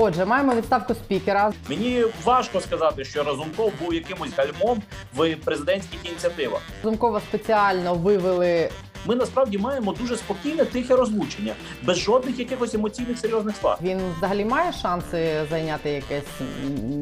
Отже, 0.00 0.24
маємо 0.24 0.54
відставку 0.54 0.94
спікера. 0.94 1.52
Мені 1.68 2.04
важко 2.24 2.60
сказати, 2.60 3.04
що 3.04 3.22
Разумков 3.22 3.72
був 3.80 3.94
якимось 3.94 4.30
гальмом 4.36 4.82
в 5.14 5.36
президентських 5.36 6.06
ініціативах. 6.06 6.60
Зумкова 6.82 7.20
спеціально 7.20 7.94
вивели. 7.94 8.70
Ми 9.06 9.14
насправді 9.14 9.58
маємо 9.58 9.92
дуже 9.92 10.16
спокійне 10.16 10.64
тихе 10.64 10.96
розлучення, 10.96 11.54
без 11.82 11.98
жодних 11.98 12.38
якихось 12.38 12.74
емоційних 12.74 13.18
серйозних 13.18 13.56
свар. 13.56 13.78
Він 13.82 14.00
взагалі 14.16 14.44
має 14.44 14.72
шанси 14.72 15.46
зайняти 15.50 15.90
якесь 15.90 16.40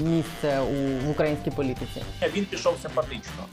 місце 0.03 0.61
у 0.61 1.07
в 1.07 1.11
українській 1.11 1.51
політиці. 1.51 2.03
Він 2.37 2.45
пішов 2.45 2.77
симпатично. 2.83 3.45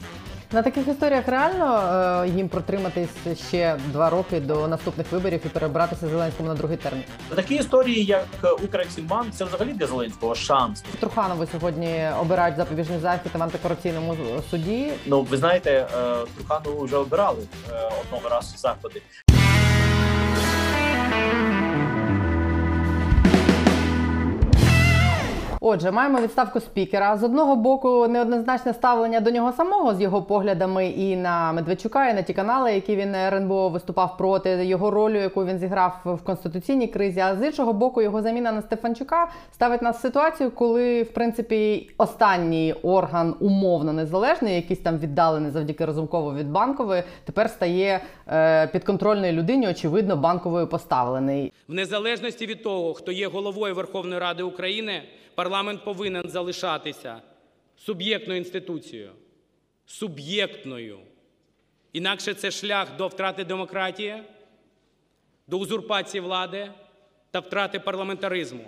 На 0.52 0.62
таких 0.62 0.88
історіях 0.88 1.28
реально 1.28 1.82
е, 2.24 2.28
їм 2.28 2.48
протриматись 2.48 3.10
ще 3.48 3.76
два 3.92 4.10
роки 4.10 4.40
до 4.40 4.68
наступних 4.68 5.12
виборів 5.12 5.40
і 5.44 5.48
перебратися 5.48 6.08
Зеленському 6.08 6.48
на 6.48 6.54
другий 6.54 6.76
термін. 6.76 7.04
Такі 7.34 7.54
історії, 7.54 8.04
як 8.04 8.26
Укрексімбан, 8.64 9.32
це 9.32 9.44
взагалі 9.44 9.72
для 9.72 9.86
Зеленського 9.86 10.34
шанс. 10.34 10.84
Труханову 11.00 11.46
сьогодні 11.46 12.08
обирають 12.20 12.56
запобіжний 12.56 12.98
захід 12.98 13.32
в 13.34 13.42
антикорупційному 13.42 14.16
суді. 14.50 14.92
Ну 15.06 15.22
ви 15.22 15.36
знаєте, 15.36 15.70
е, 15.70 15.86
Труханову 16.36 16.84
вже 16.84 16.96
обирали 16.96 17.42
е, 17.72 17.90
одного 18.04 18.28
разу 18.28 18.56
заходи. 18.56 19.02
Отже, 25.66 25.90
маємо 25.90 26.20
відставку 26.20 26.60
спікера. 26.60 27.16
З 27.16 27.22
одного 27.22 27.56
боку, 27.56 28.08
неоднозначне 28.08 28.74
ставлення 28.74 29.20
до 29.20 29.30
нього 29.30 29.52
самого 29.52 29.94
з 29.94 30.00
його 30.00 30.22
поглядами 30.22 30.86
і 30.86 31.16
на 31.16 31.52
Медведчука, 31.52 32.08
і 32.08 32.14
на 32.14 32.22
ті 32.22 32.32
канали, 32.32 32.74
які 32.74 32.96
він 32.96 33.14
РНБО 33.14 33.68
виступав 33.68 34.16
проти 34.16 34.64
його 34.64 34.90
ролю, 34.90 35.16
яку 35.16 35.44
він 35.44 35.58
зіграв 35.58 36.00
в 36.04 36.24
конституційній 36.24 36.88
кризі. 36.88 37.20
А 37.20 37.36
з 37.36 37.46
іншого 37.46 37.72
боку, 37.72 38.02
його 38.02 38.22
заміна 38.22 38.52
на 38.52 38.62
Стефанчука 38.62 39.30
ставить 39.52 39.82
нас 39.82 39.98
в 39.98 40.00
ситуацію, 40.00 40.50
коли 40.50 41.02
в 41.02 41.10
принципі 41.10 41.90
останній 41.98 42.74
орган 42.82 43.34
умовно 43.40 43.92
незалежний, 43.92 44.54
якийсь 44.54 44.80
там 44.80 44.98
віддалений 44.98 45.50
завдяки 45.50 45.84
Разумкову 45.84 46.34
від 46.34 46.50
банкової, 46.50 47.02
тепер 47.24 47.50
стає 47.50 48.00
е, 48.28 48.66
підконтрольної 48.66 49.32
людині, 49.32 49.68
очевидно, 49.68 50.16
банковою 50.16 50.66
поставлений. 50.66 51.52
В 51.68 51.74
незалежності 51.74 52.46
від 52.46 52.62
того, 52.62 52.94
хто 52.94 53.12
є 53.12 53.28
головою 53.28 53.74
Верховної 53.74 54.20
Ради 54.20 54.42
України, 54.42 55.02
парламент 55.34 55.84
повинен 55.84 56.28
залишатися 56.28 57.22
суб'єктною 57.76 58.38
інституцією. 58.38 59.10
Суб'єктною. 59.86 60.98
Інакше 61.92 62.34
це 62.34 62.50
шлях 62.50 62.96
до 62.96 63.08
втрати 63.08 63.44
демократії, 63.44 64.22
до 65.46 65.58
узурпації 65.58 66.20
влади 66.20 66.70
та 67.30 67.40
втрати 67.40 67.80
парламентаризму. 67.80 68.64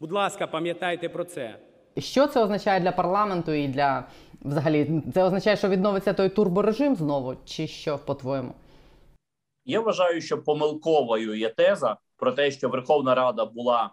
Будь 0.00 0.12
ласка, 0.12 0.46
пам'ятайте 0.46 1.08
про 1.08 1.24
це. 1.24 1.56
Що 1.98 2.26
це 2.26 2.42
означає 2.42 2.80
для 2.80 2.92
парламенту 2.92 3.52
і 3.52 3.68
для 3.68 4.04
взагалі 4.42 5.02
це 5.14 5.24
означає, 5.24 5.56
що 5.56 5.68
відновиться 5.68 6.12
той 6.12 6.28
турборежим 6.28 6.96
знову, 6.96 7.36
чи 7.44 7.66
що 7.66 7.98
по-твоєму? 7.98 8.54
Я 9.64 9.80
вважаю, 9.80 10.20
що 10.20 10.42
помилковою 10.42 11.34
є 11.34 11.48
теза 11.48 11.96
про 12.16 12.32
те, 12.32 12.50
що 12.50 12.68
Верховна 12.68 13.14
Рада 13.14 13.44
була 13.44 13.90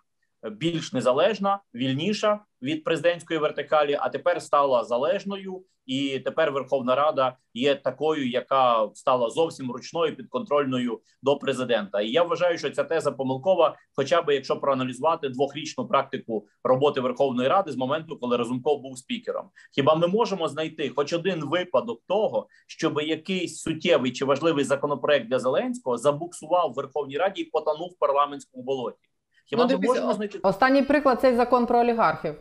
більш 0.49 0.93
незалежна, 0.93 1.59
вільніша 1.75 2.39
від 2.61 2.83
президентської 2.83 3.39
вертикалі, 3.39 3.97
а 4.01 4.09
тепер 4.09 4.41
стала 4.41 4.83
залежною, 4.83 5.63
і 5.85 6.19
тепер 6.19 6.51
Верховна 6.51 6.95
Рада 6.95 7.37
є 7.53 7.75
такою, 7.75 8.29
яка 8.29 8.89
стала 8.93 9.29
зовсім 9.29 9.71
ручною 9.71 10.15
підконтрольною 10.15 10.99
до 11.21 11.37
президента. 11.37 12.01
І 12.01 12.09
я 12.09 12.23
вважаю, 12.23 12.57
що 12.57 12.69
ця 12.69 12.83
теза 12.83 13.11
помилкова, 13.11 13.75
хоча 13.95 14.21
б 14.21 14.33
якщо 14.33 14.59
проаналізувати 14.59 15.29
двохрічну 15.29 15.87
практику 15.87 16.47
роботи 16.63 17.01
Верховної 17.01 17.49
Ради 17.49 17.71
з 17.71 17.75
моменту, 17.75 18.17
коли 18.17 18.37
Разумков 18.37 18.81
був 18.81 18.97
спікером. 18.97 19.49
Хіба 19.75 19.95
ми 19.95 20.07
можемо 20.07 20.47
знайти 20.47 20.89
хоч 20.89 21.13
один 21.13 21.45
випадок 21.45 22.01
того, 22.07 22.47
щоб 22.67 23.01
якийсь 23.01 23.61
суттєвий 23.61 24.11
чи 24.11 24.25
важливий 24.25 24.65
законопроект 24.65 25.27
для 25.29 25.39
Зеленського 25.39 25.97
забуксував 25.97 26.71
в 26.71 26.75
Верховній 26.75 27.17
Раді 27.17 27.41
і 27.41 27.45
потонув 27.45 27.89
в 27.89 27.99
парламентському 27.99 28.63
болоті? 28.63 29.10
Хіба 29.51 29.67
Ну, 29.69 29.79
ми 29.79 29.87
можемо 29.87 30.13
знайти 30.13 30.39
Останній 30.43 30.81
приклад 30.81 31.21
цей 31.21 31.35
закон 31.35 31.65
про 31.65 31.79
олігархів. 31.79 32.35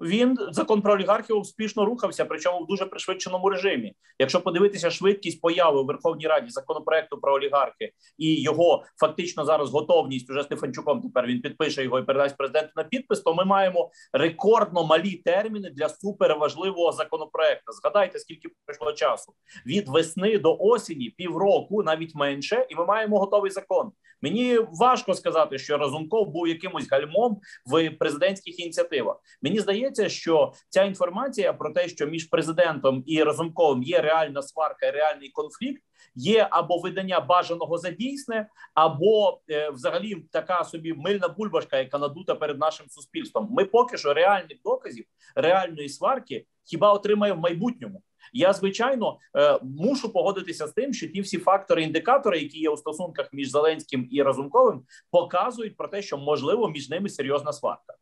Він 0.00 0.38
закон 0.50 0.82
про 0.82 0.92
олігархів 0.94 1.36
успішно 1.36 1.84
рухався, 1.84 2.24
причому 2.24 2.64
в 2.64 2.66
дуже 2.66 2.86
пришвидшеному 2.86 3.50
режимі. 3.50 3.94
Якщо 4.18 4.40
подивитися 4.40 4.90
швидкість 4.90 5.40
появи 5.40 5.80
у 5.80 5.84
Верховній 5.84 6.26
Раді 6.26 6.50
законопроекту 6.50 7.18
про 7.18 7.34
олігархи 7.34 7.92
і 8.18 8.42
його 8.42 8.84
фактично 9.00 9.44
зараз 9.44 9.70
готовність 9.70 10.30
уже 10.30 10.42
Стефанчуком. 10.42 11.02
Тепер 11.02 11.26
він 11.26 11.40
підпише 11.40 11.84
його 11.84 11.98
і 11.98 12.02
передасть 12.02 12.36
президенту 12.36 12.72
на 12.76 12.84
підпис. 12.84 13.20
То 13.20 13.34
ми 13.34 13.44
маємо 13.44 13.90
рекордно 14.12 14.86
малі 14.86 15.16
терміни 15.16 15.70
для 15.70 15.88
суперважливого 15.88 16.92
законопроекту. 16.92 17.72
Згадайте, 17.72 18.18
скільки 18.18 18.48
пройшло 18.66 18.92
часу 18.92 19.32
від 19.66 19.88
весни 19.88 20.38
до 20.38 20.56
осені, 20.60 21.14
півроку, 21.16 21.82
навіть 21.82 22.14
менше, 22.14 22.66
і 22.70 22.74
ми 22.74 22.86
маємо 22.86 23.18
готовий 23.18 23.50
закон. 23.50 23.92
Мені 24.22 24.58
важко 24.58 25.14
сказати, 25.14 25.58
що 25.58 25.78
Разумков 25.78 26.28
був 26.28 26.48
якимось 26.48 26.90
гальмом 26.90 27.40
в 27.66 27.90
президентських 27.90 28.60
ініціативах. 28.60 29.16
Мені 29.42 29.60
здається, 29.60 29.87
що 30.08 30.52
ця 30.68 30.84
інформація 30.84 31.52
про 31.52 31.70
те, 31.70 31.88
що 31.88 32.06
між 32.06 32.24
президентом 32.24 33.02
і 33.06 33.22
Разумковим 33.22 33.82
є 33.82 34.00
реальна 34.00 34.42
сварка, 34.42 34.90
реальний 34.90 35.28
конфлікт, 35.28 35.82
є 36.14 36.48
або 36.50 36.78
видання 36.78 37.20
бажаного 37.20 37.78
за 37.78 37.90
дійсне, 37.90 38.48
або 38.74 39.40
е, 39.50 39.70
взагалі 39.70 40.16
така 40.32 40.64
собі 40.64 40.94
мильна 40.94 41.28
бульбашка, 41.28 41.78
яка 41.78 41.98
надута 41.98 42.34
перед 42.34 42.58
нашим 42.58 42.88
суспільством. 42.88 43.48
Ми 43.50 43.64
поки 43.64 43.96
що 43.96 44.14
реальних 44.14 44.58
доказів 44.64 45.04
реальної 45.34 45.88
сварки 45.88 46.46
хіба 46.64 46.92
отримаємо 46.92 47.38
в 47.38 47.42
майбутньому. 47.42 48.02
Я 48.32 48.52
звичайно 48.52 49.18
е, 49.36 49.58
мушу 49.62 50.12
погодитися 50.12 50.66
з 50.66 50.72
тим, 50.72 50.92
що 50.92 51.08
ті 51.08 51.20
всі 51.20 51.38
фактори, 51.38 51.82
індикатори, 51.82 52.38
які 52.38 52.58
є 52.58 52.70
у 52.70 52.76
стосунках 52.76 53.32
між 53.32 53.50
Зеленським 53.50 54.08
і 54.10 54.22
Разумковим, 54.22 54.82
показують 55.10 55.76
про 55.76 55.88
те, 55.88 56.02
що 56.02 56.18
можливо 56.18 56.68
між 56.68 56.90
ними 56.90 57.08
серйозна 57.08 57.52
сварка. 57.52 57.94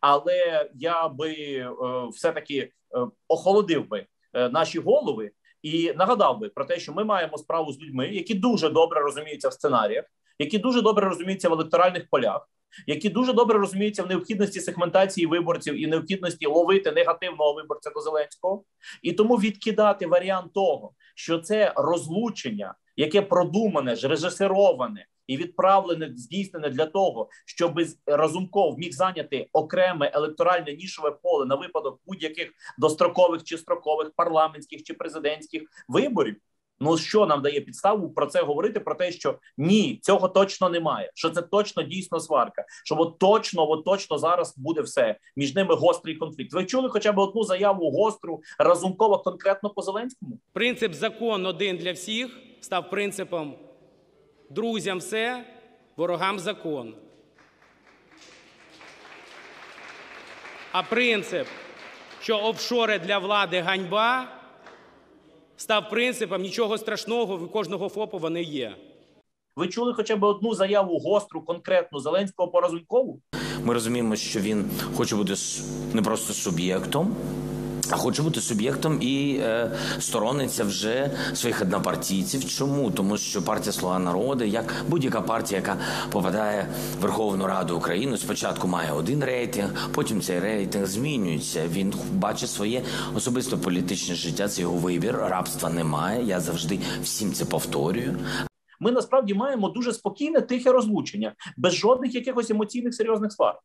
Але 0.00 0.70
я 0.74 1.08
би 1.08 1.32
е, 1.32 1.70
все 2.12 2.32
таки 2.32 2.58
е, 2.58 2.70
охолодив 3.28 3.88
би 3.88 4.06
е, 4.32 4.48
наші 4.48 4.78
голови 4.78 5.30
і 5.62 5.92
нагадав 5.96 6.38
би 6.38 6.48
про 6.48 6.64
те, 6.64 6.78
що 6.78 6.92
ми 6.92 7.04
маємо 7.04 7.38
справу 7.38 7.72
з 7.72 7.80
людьми, 7.80 8.08
які 8.08 8.34
дуже 8.34 8.70
добре 8.70 9.00
розуміються 9.00 9.48
в 9.48 9.52
сценаріях, 9.52 10.04
які 10.38 10.58
дуже 10.58 10.82
добре 10.82 11.08
розуміються 11.08 11.48
в 11.48 11.52
електоральних 11.52 12.08
полях, 12.10 12.48
які 12.86 13.08
дуже 13.08 13.32
добре 13.32 13.58
розуміються 13.58 14.02
в 14.02 14.08
необхідності 14.08 14.60
сегментації 14.60 15.26
виборців 15.26 15.82
і 15.82 15.86
необхідності 15.86 16.46
ловити 16.46 16.92
негативного 16.92 17.54
виборця 17.54 17.90
до 17.90 18.00
Зеленського, 18.00 18.64
і 19.02 19.12
тому 19.12 19.36
відкидати 19.36 20.06
варіант 20.06 20.52
того, 20.52 20.92
що 21.14 21.38
це 21.38 21.72
розлучення, 21.76 22.74
яке 22.96 23.22
продумане, 23.22 23.96
ж 23.96 24.08
режисероване 24.08 25.06
і 25.26 25.36
відправлене 25.36 26.12
здійснене 26.16 26.70
для 26.70 26.86
того, 26.86 27.28
щоб 27.46 27.80
Разумков 28.06 28.78
міг 28.78 28.92
зайняти 28.92 29.48
окреме 29.52 30.10
електоральне 30.14 30.72
нішове 30.72 31.10
поле 31.10 31.46
на 31.46 31.54
випадок 31.54 32.00
будь-яких 32.06 32.52
дострокових 32.78 33.42
чи 33.44 33.58
строкових 33.58 34.10
парламентських 34.16 34.82
чи 34.82 34.94
президентських 34.94 35.62
виборів. 35.88 36.36
Ну 36.84 36.98
що 36.98 37.26
нам 37.26 37.42
дає 37.42 37.60
підставу 37.60 38.10
про 38.10 38.26
це 38.26 38.42
говорити? 38.42 38.80
Про 38.80 38.94
те, 38.94 39.12
що 39.12 39.38
ні, 39.56 39.98
цього 40.02 40.28
точно 40.28 40.68
немає. 40.68 41.10
Що 41.14 41.30
це 41.30 41.42
точно 41.42 41.82
дійсно 41.82 42.20
сварка? 42.20 42.64
Що 42.84 42.96
от 42.98 43.18
точно, 43.18 43.70
от 43.70 43.84
точно 43.84 44.18
зараз 44.18 44.58
буде 44.58 44.80
все 44.80 45.18
між 45.36 45.54
ними 45.54 45.74
гострий 45.74 46.16
конфлікт. 46.16 46.52
Ви 46.52 46.64
чули 46.64 46.88
хоча 46.88 47.12
б 47.12 47.18
одну 47.18 47.44
заяву 47.44 47.90
гостру 47.90 48.40
разумкова 48.58 49.18
конкретно 49.18 49.70
по 49.70 49.82
Зеленському? 49.82 50.38
Принцип 50.52 50.94
закон 50.94 51.46
один 51.46 51.76
для 51.76 51.92
всіх 51.92 52.38
став 52.60 52.90
принципом 52.90 53.54
друзям 54.52 54.98
все, 54.98 55.44
ворогам 55.96 56.38
закон. 56.38 56.94
А 60.72 60.82
принцип, 60.82 61.46
що 62.20 62.38
офшори 62.38 62.98
для 62.98 63.18
влади 63.18 63.60
ганьба, 63.60 64.28
став 65.56 65.90
принципом 65.90 66.42
нічого 66.42 66.78
страшного, 66.78 67.36
в 67.36 67.50
кожного 67.50 67.88
ФОПу 67.88 68.18
вони 68.18 68.42
є. 68.42 68.76
Ви 69.56 69.68
чули 69.68 69.94
хоча 69.94 70.16
б 70.16 70.24
одну 70.24 70.54
заяву 70.54 70.98
гостру, 70.98 71.42
конкретну 71.42 72.00
Зеленського 72.00 72.48
по 72.48 72.60
Разумкову? 72.60 73.20
Ми 73.64 73.74
розуміємо, 73.74 74.16
що 74.16 74.40
він 74.40 74.70
хоче 74.96 75.16
бути 75.16 75.34
не 75.94 76.02
просто 76.02 76.32
суб'єктом, 76.32 77.16
а 77.90 77.96
хоче 77.96 78.22
бути 78.22 78.40
суб'єктом 78.40 78.98
і 79.02 79.36
е, 79.42 79.70
сторониться 79.98 80.64
вже 80.64 81.10
своїх 81.34 81.62
однопартійців. 81.62 82.44
Чому? 82.44 82.90
Тому 82.90 83.18
що 83.18 83.42
партія 83.42 83.72
Слуга 83.72 83.98
народу, 83.98 84.44
як 84.44 84.74
будь-яка 84.88 85.20
партія, 85.20 85.60
яка 85.60 85.76
попадає 86.10 86.66
в 86.98 87.02
Верховну 87.02 87.46
Раду 87.46 87.76
України, 87.76 88.16
спочатку 88.16 88.68
має 88.68 88.92
один 88.92 89.24
рейтинг, 89.24 89.90
потім 89.94 90.20
цей 90.20 90.40
рейтинг 90.40 90.86
змінюється. 90.86 91.68
Він 91.68 91.94
бачить 92.12 92.50
своє 92.50 92.82
особисто 93.16 93.58
політичне 93.58 94.14
життя. 94.14 94.48
Це 94.48 94.62
його 94.62 94.76
вибір. 94.76 95.16
Рабства 95.16 95.70
немає. 95.70 96.24
Я 96.24 96.40
завжди 96.40 96.78
всім 97.02 97.32
це 97.32 97.44
повторюю. 97.44 98.16
Ми 98.80 98.92
насправді 98.92 99.34
маємо 99.34 99.68
дуже 99.68 99.92
спокійне 99.92 100.40
тихе 100.40 100.72
розлучення 100.72 101.34
без 101.56 101.74
жодних 101.74 102.14
якихось 102.14 102.50
емоційних 102.50 102.94
серйозних 102.94 103.32
сварок. 103.32 103.62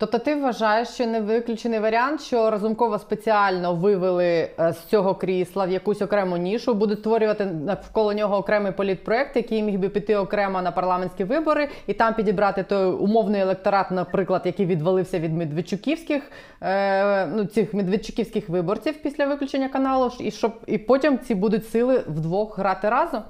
Тобто, 0.00 0.18
ти 0.18 0.34
вважаєш, 0.34 0.88
що 0.88 1.06
не 1.06 1.20
виключений 1.20 1.80
варіант, 1.80 2.20
що 2.20 2.50
Разумкова 2.50 2.98
спеціально 2.98 3.74
вивели 3.74 4.26
е, 4.26 4.72
з 4.72 4.84
цього 4.84 5.14
крісла 5.14 5.66
в 5.66 5.70
якусь 5.70 6.02
окрему 6.02 6.36
нішу, 6.36 6.74
будуть 6.74 6.98
створювати 6.98 7.46
навколо 7.46 8.12
нього 8.12 8.36
окремий 8.36 8.72
політпроект, 8.72 9.36
який 9.36 9.62
міг 9.62 9.78
би 9.78 9.88
піти 9.88 10.16
окремо 10.16 10.62
на 10.62 10.70
парламентські 10.70 11.24
вибори, 11.24 11.68
і 11.86 11.94
там 11.94 12.14
підібрати 12.14 12.62
той 12.62 12.86
умовний 12.86 13.40
електорат, 13.40 13.90
наприклад, 13.90 14.42
який 14.44 14.66
відвалився 14.66 15.18
від 15.18 15.36
медведчуківських 15.36 16.22
е, 16.62 17.26
ну 17.26 17.44
цих 17.44 17.74
медведчуківських 17.74 18.48
виборців 18.48 19.02
після 19.02 19.26
виключення 19.26 19.68
каналу, 19.68 20.10
і 20.20 20.30
щоб 20.30 20.52
і 20.66 20.78
потім 20.78 21.18
ці 21.18 21.34
будуть 21.34 21.68
сили 21.68 22.04
вдвох 22.06 22.58
грати 22.58 22.88
разом 22.88 23.22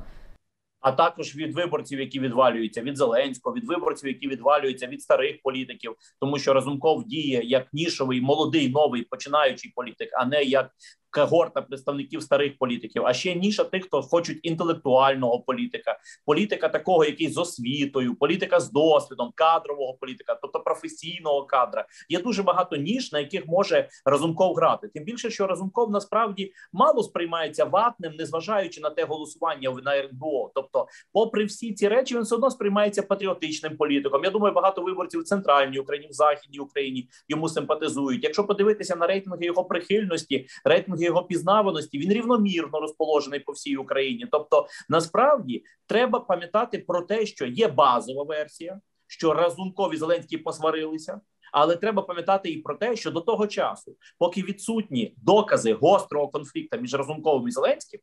а 0.81 0.93
також 0.93 1.37
від 1.37 1.55
виборців, 1.55 2.00
які 2.00 2.21
відвалюються 2.21 2.82
від 2.82 2.97
Зеленського, 2.97 3.56
від 3.56 3.65
виборців, 3.65 4.09
які 4.09 4.29
відвалюються 4.29 4.87
від 4.87 5.03
старих 5.03 5.43
політиків, 5.43 5.94
тому 6.21 6.38
що 6.38 6.55
Разумков 6.55 7.05
діє 7.05 7.41
як 7.44 7.67
нішовий 7.73 8.21
молодий 8.21 8.69
новий 8.69 9.03
починаючий 9.03 9.73
політик, 9.77 10.11
а 10.12 10.25
не 10.25 10.43
як 10.43 10.71
когорта 11.10 11.62
представників 11.62 12.22
старих 12.22 12.58
політиків, 12.58 13.06
а 13.06 13.12
ще 13.12 13.34
ніша 13.34 13.64
тих, 13.64 13.84
хто 13.84 14.02
хочуть 14.02 14.40
інтелектуального 14.42 15.40
політика, 15.40 15.98
політика 16.24 16.68
такого, 16.68 17.04
який 17.04 17.28
з 17.28 17.38
освітою, 17.38 18.14
політика 18.14 18.60
з 18.60 18.70
досвідом, 18.70 19.32
кадрового 19.34 19.94
політика, 19.94 20.38
тобто 20.42 20.60
професійного 20.60 21.44
кадра. 21.44 21.86
Є 22.08 22.20
дуже 22.20 22.42
багато 22.42 22.76
ніж, 22.76 23.12
на 23.12 23.18
яких 23.18 23.46
може 23.46 23.88
Разумков 24.04 24.54
грати. 24.54 24.88
Тим 24.88 25.04
більше, 25.04 25.30
що 25.30 25.46
Разумков 25.46 25.90
насправді 25.90 26.52
мало 26.72 27.02
сприймається 27.02 27.64
ватним, 27.64 28.12
незважаючи 28.18 28.80
на 28.80 28.90
те 28.90 29.04
голосування 29.04 29.70
на 29.84 29.96
РНБО. 29.96 30.50
Тобто, 30.54 30.86
попри 31.12 31.44
всі 31.44 31.72
ці 31.72 31.88
речі, 31.88 32.14
він 32.14 32.22
все 32.22 32.34
одно 32.34 32.50
сприймається 32.50 33.02
патріотичним 33.02 33.76
політиком. 33.76 34.24
Я 34.24 34.30
думаю, 34.30 34.54
багато 34.54 34.82
виборців 34.82 35.20
в 35.20 35.24
центральній 35.24 35.78
Україні, 35.78 36.08
в 36.08 36.12
західній 36.12 36.58
Україні 36.58 37.08
йому 37.28 37.48
симпатизують. 37.48 38.24
Якщо 38.24 38.44
подивитися 38.44 38.96
на 38.96 39.06
рейтинги 39.06 39.46
його 39.46 39.64
прихильності, 39.64 40.46
рейтинги 40.64 41.00
його 41.05 41.23
пізнаваності 41.23 41.99
він 41.99 42.12
рівномірно 42.12 42.81
розположений 42.81 43.41
по 43.41 43.52
всій 43.52 43.76
Україні. 43.76 44.26
Тобто, 44.31 44.67
насправді 44.88 45.64
треба 45.87 46.20
пам'ятати 46.20 46.79
про 46.79 47.02
те, 47.02 47.26
що 47.26 47.47
є 47.47 47.69
базова 47.69 48.25
версія, 48.25 48.81
що 49.06 49.35
Разумкові 49.35 49.97
Зеленський 49.97 50.38
посварилися. 50.38 51.20
Але 51.52 51.76
треба 51.76 52.02
пам'ятати 52.02 52.50
і 52.50 52.56
про 52.56 52.75
те, 52.75 52.97
що 52.97 53.11
до 53.11 53.20
того 53.20 53.47
часу, 53.47 53.97
поки 54.19 54.43
відсутні 54.43 55.14
докази 55.17 55.73
гострого 55.73 56.29
конфлікту 56.29 56.79
між 56.79 56.94
Разумковим 56.94 57.49
і 57.49 57.50
Зеленським, 57.50 58.00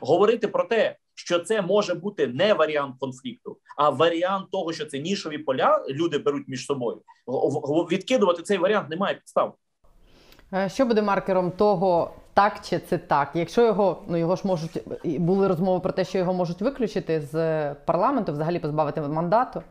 говорити 0.00 0.48
про 0.48 0.64
те, 0.64 0.96
що 1.14 1.38
це 1.38 1.62
може 1.62 1.94
бути 1.94 2.26
не 2.26 2.54
варіант 2.54 2.96
конфлікту, 3.00 3.58
а 3.76 3.90
варіант 3.90 4.50
того, 4.50 4.72
що 4.72 4.86
це 4.86 4.98
нішові 4.98 5.38
поля 5.38 5.84
люди 5.88 6.18
беруть 6.18 6.48
між 6.48 6.66
собою. 6.66 7.02
відкидувати 7.90 8.42
цей 8.42 8.58
варіант 8.58 8.90
немає 8.90 9.14
підстав. 9.14 9.56
Е, 10.52 10.68
що 10.68 10.86
буде 10.86 11.02
маркером 11.02 11.50
того, 11.50 12.14
так 12.34 12.60
чи 12.64 12.78
це 12.78 12.98
так? 12.98 13.30
Якщо 13.34 13.66
його 13.66 14.02
ну 14.08 14.16
його 14.16 14.36
ж 14.36 14.42
можуть 14.44 14.82
були 15.04 15.48
розмови 15.48 15.80
про 15.80 15.92
те, 15.92 16.04
що 16.04 16.18
його 16.18 16.34
можуть 16.34 16.62
виключити 16.62 17.20
з 17.20 17.74
парламенту, 17.74 18.32
взагалі 18.32 18.58
позбавити 18.58 19.00
мандату, 19.00 19.62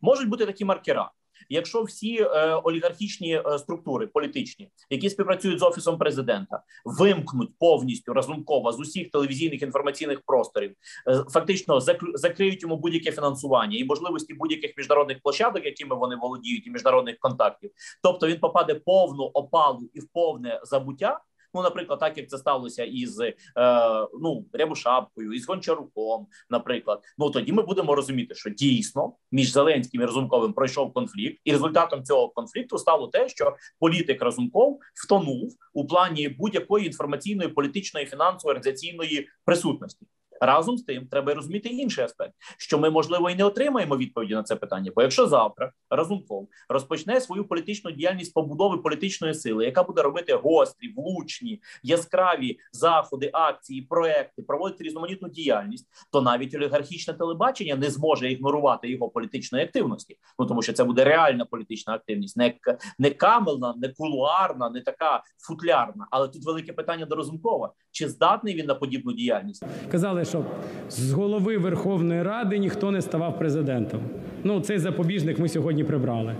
можуть 0.00 0.28
бути 0.28 0.46
такі 0.46 0.64
маркера. 0.64 1.10
Якщо 1.48 1.82
всі 1.82 2.20
е, 2.20 2.54
олігархічні 2.54 3.42
е, 3.46 3.58
структури 3.58 4.06
політичні, 4.06 4.70
які 4.90 5.10
співпрацюють 5.10 5.58
з 5.58 5.62
офісом 5.62 5.98
президента, 5.98 6.62
вимкнуть 6.84 7.50
повністю 7.58 8.12
разумкова 8.12 8.72
з 8.72 8.80
усіх 8.80 9.10
телевізійних 9.10 9.62
інформаційних 9.62 10.20
просторів, 10.26 10.74
е, 11.08 11.24
фактично 11.30 11.80
закриють 12.14 12.62
йому 12.62 12.76
будь-яке 12.76 13.12
фінансування 13.12 13.78
і 13.78 13.84
можливості 13.84 14.34
будь-яких 14.34 14.76
міжнародних 14.76 15.20
площадок, 15.22 15.64
якими 15.64 15.96
вони 15.96 16.16
володіють, 16.16 16.66
і 16.66 16.70
міжнародних 16.70 17.18
контактів, 17.18 17.70
тобто 18.02 18.26
він 18.26 18.40
попаде 18.40 18.74
повну 18.74 19.24
опалу 19.24 19.90
і 19.94 20.00
в 20.00 20.08
повне 20.12 20.60
забуття. 20.64 21.20
Ну, 21.56 21.62
наприклад, 21.62 22.00
так 22.00 22.18
як 22.18 22.28
це 22.28 22.38
сталося 22.38 22.84
із 22.84 23.20
е, 23.20 23.34
ну 24.20 24.44
Рябушапкою, 24.52 25.32
із 25.32 25.48
Гончаруком, 25.48 26.26
наприклад, 26.50 27.02
ну 27.18 27.30
тоді 27.30 27.52
ми 27.52 27.62
будемо 27.62 27.94
розуміти, 27.94 28.34
що 28.34 28.50
дійсно 28.50 29.12
між 29.32 29.52
Зеленським 29.52 30.00
і 30.00 30.04
Разумковим 30.04 30.52
пройшов 30.52 30.92
конфлікт, 30.92 31.40
і 31.44 31.52
результатом 31.52 32.04
цього 32.04 32.28
конфлікту 32.28 32.78
стало 32.78 33.08
те, 33.08 33.28
що 33.28 33.56
політик 33.78 34.22
Разумков 34.22 34.80
втонув 35.04 35.52
у 35.72 35.86
плані 35.86 36.28
будь-якої 36.28 36.86
інформаційної, 36.86 37.48
політичної, 37.48 38.06
фінансової 38.06 38.58
організаційної 38.58 39.28
присутності. 39.44 40.06
Разом 40.40 40.78
з 40.78 40.82
тим, 40.82 41.06
треба 41.06 41.34
розуміти 41.34 41.68
інший 41.68 42.04
аспект, 42.04 42.32
що 42.58 42.78
ми 42.78 42.90
можливо 42.90 43.30
і 43.30 43.34
не 43.34 43.44
отримаємо 43.44 43.96
відповіді 43.96 44.34
на 44.34 44.42
це 44.42 44.56
питання. 44.56 44.92
Бо 44.96 45.02
якщо 45.02 45.26
завтра 45.26 45.72
Разумков 45.90 46.48
розпочне 46.68 47.20
свою 47.20 47.48
політичну 47.48 47.90
діяльність 47.90 48.34
побудови 48.34 48.78
політичної 48.78 49.34
сили, 49.34 49.64
яка 49.64 49.82
буде 49.82 50.02
робити 50.02 50.34
гострі, 50.34 50.92
влучні, 50.96 51.62
яскраві 51.82 52.58
заходи, 52.72 53.30
акції, 53.32 53.82
проекти, 53.82 54.42
проводити 54.42 54.84
різноманітну 54.84 55.28
діяльність, 55.28 55.86
то 56.12 56.22
навіть 56.22 56.54
олігархічне 56.54 57.14
телебачення 57.14 57.76
не 57.76 57.90
зможе 57.90 58.32
ігнорувати 58.32 58.90
його 58.90 59.08
політичної 59.08 59.64
активності. 59.64 60.18
Ну 60.38 60.46
тому 60.46 60.62
що 60.62 60.72
це 60.72 60.84
буде 60.84 61.04
реальна 61.04 61.44
політична 61.44 61.94
активність, 61.94 62.36
не 62.36 62.54
не 62.98 63.10
камелна, 63.10 63.74
не 63.76 63.88
кулуарна, 63.88 64.70
не 64.70 64.80
така 64.80 65.22
футлярна. 65.38 66.06
Але 66.10 66.28
тут 66.28 66.44
велике 66.44 66.72
питання 66.72 67.06
до 67.06 67.16
Разумкова: 67.16 67.72
чи 67.90 68.08
здатний 68.08 68.54
він 68.54 68.66
на 68.66 68.74
подібну 68.74 69.12
діяльність? 69.12 69.64
Казали 69.90 70.24
щоб 70.28 70.44
з 70.90 71.12
голови 71.12 71.58
Верховної 71.58 72.22
Ради 72.22 72.58
ніхто 72.58 72.90
не 72.90 73.02
ставав 73.02 73.38
президентом. 73.38 74.00
Ну 74.44 74.60
цей 74.60 74.78
запобіжник 74.78 75.38
ми 75.38 75.48
сьогодні 75.48 75.84
прибрали. 75.84 76.34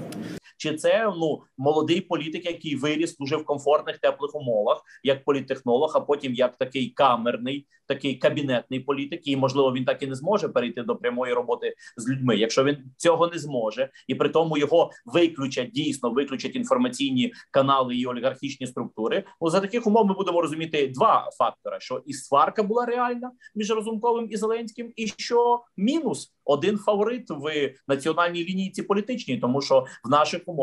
Чи 0.67 0.75
це 0.75 1.13
ну 1.17 1.43
молодий 1.59 2.01
політик, 2.01 2.47
який 2.47 2.77
виріс 2.77 3.17
дуже 3.17 3.37
в 3.37 3.45
комфортних 3.45 3.99
теплих 3.99 4.35
умовах, 4.35 4.83
як 5.03 5.25
політтехнолог, 5.25 5.93
а 5.95 6.01
потім 6.01 6.35
як 6.35 6.57
такий 6.57 6.91
камерний, 6.91 7.67
такий 7.87 8.15
кабінетний 8.15 8.81
політик, 8.81 9.29
і 9.29 9.37
можливо 9.37 9.73
він 9.73 9.85
так 9.85 10.03
і 10.03 10.07
не 10.07 10.15
зможе 10.15 10.49
перейти 10.49 10.83
до 10.83 10.97
прямої 10.97 11.33
роботи 11.33 11.75
з 11.97 12.09
людьми. 12.09 12.37
Якщо 12.37 12.65
він 12.65 12.77
цього 12.97 13.29
не 13.29 13.39
зможе, 13.39 13.91
і 14.09 14.15
при 14.15 14.29
тому 14.29 14.59
його 14.59 14.91
виключать 15.05 15.71
дійсно 15.71 16.11
виключать 16.11 16.57
інформаційні 16.57 17.33
канали 17.51 17.97
і 17.97 18.07
олігархічні 18.07 18.67
структури. 18.67 19.25
Ну 19.41 19.51
за 19.51 19.61
таких 19.61 19.87
умов 19.87 20.07
ми 20.07 20.15
будемо 20.15 20.41
розуміти 20.41 20.93
два 20.95 21.31
фактори: 21.39 21.77
що 21.81 22.03
і 22.07 22.13
сварка 22.13 22.63
була 22.63 22.87
реальна 22.87 23.31
між 23.55 23.71
Разумковим 23.71 24.27
і 24.31 24.37
Зеленським, 24.37 24.93
і 24.97 25.07
що 25.07 25.61
мінус 25.77 26.33
один 26.45 26.79
фаворит 26.79 27.31
в 27.31 27.75
національній 27.89 28.45
лінійці 28.45 28.83
політичній, 28.83 29.39
тому 29.39 29.63
що 29.63 29.87
в 30.05 30.11
наших 30.11 30.43
умовах 30.47 30.56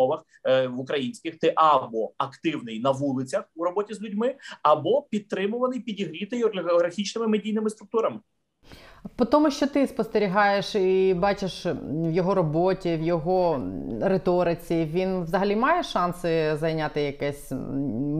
е, 0.43 0.67
в 0.67 0.79
українських 0.79 1.39
ти 1.39 1.53
або 1.55 2.13
активний 2.17 2.79
на 2.79 2.91
вулицях 2.91 3.43
у 3.55 3.63
роботі 3.63 3.93
з 3.93 4.01
людьми, 4.01 4.35
або 4.61 5.01
підтримуваний 5.01 5.79
підігрітий 5.79 6.43
олігархічними 6.43 7.27
медійними 7.27 7.69
структурами. 7.69 8.19
По 9.15 9.25
тому, 9.25 9.51
що 9.51 9.67
ти 9.67 9.87
спостерігаєш 9.87 10.75
і 10.75 11.13
бачиш 11.13 11.65
в 11.65 12.11
його 12.11 12.35
роботі, 12.35 12.95
в 12.95 13.01
його 13.01 13.67
риториці, 14.01 14.85
він 14.93 15.23
взагалі 15.23 15.55
має 15.55 15.83
шанси 15.83 16.55
зайняти 16.55 17.01
якесь 17.01 17.51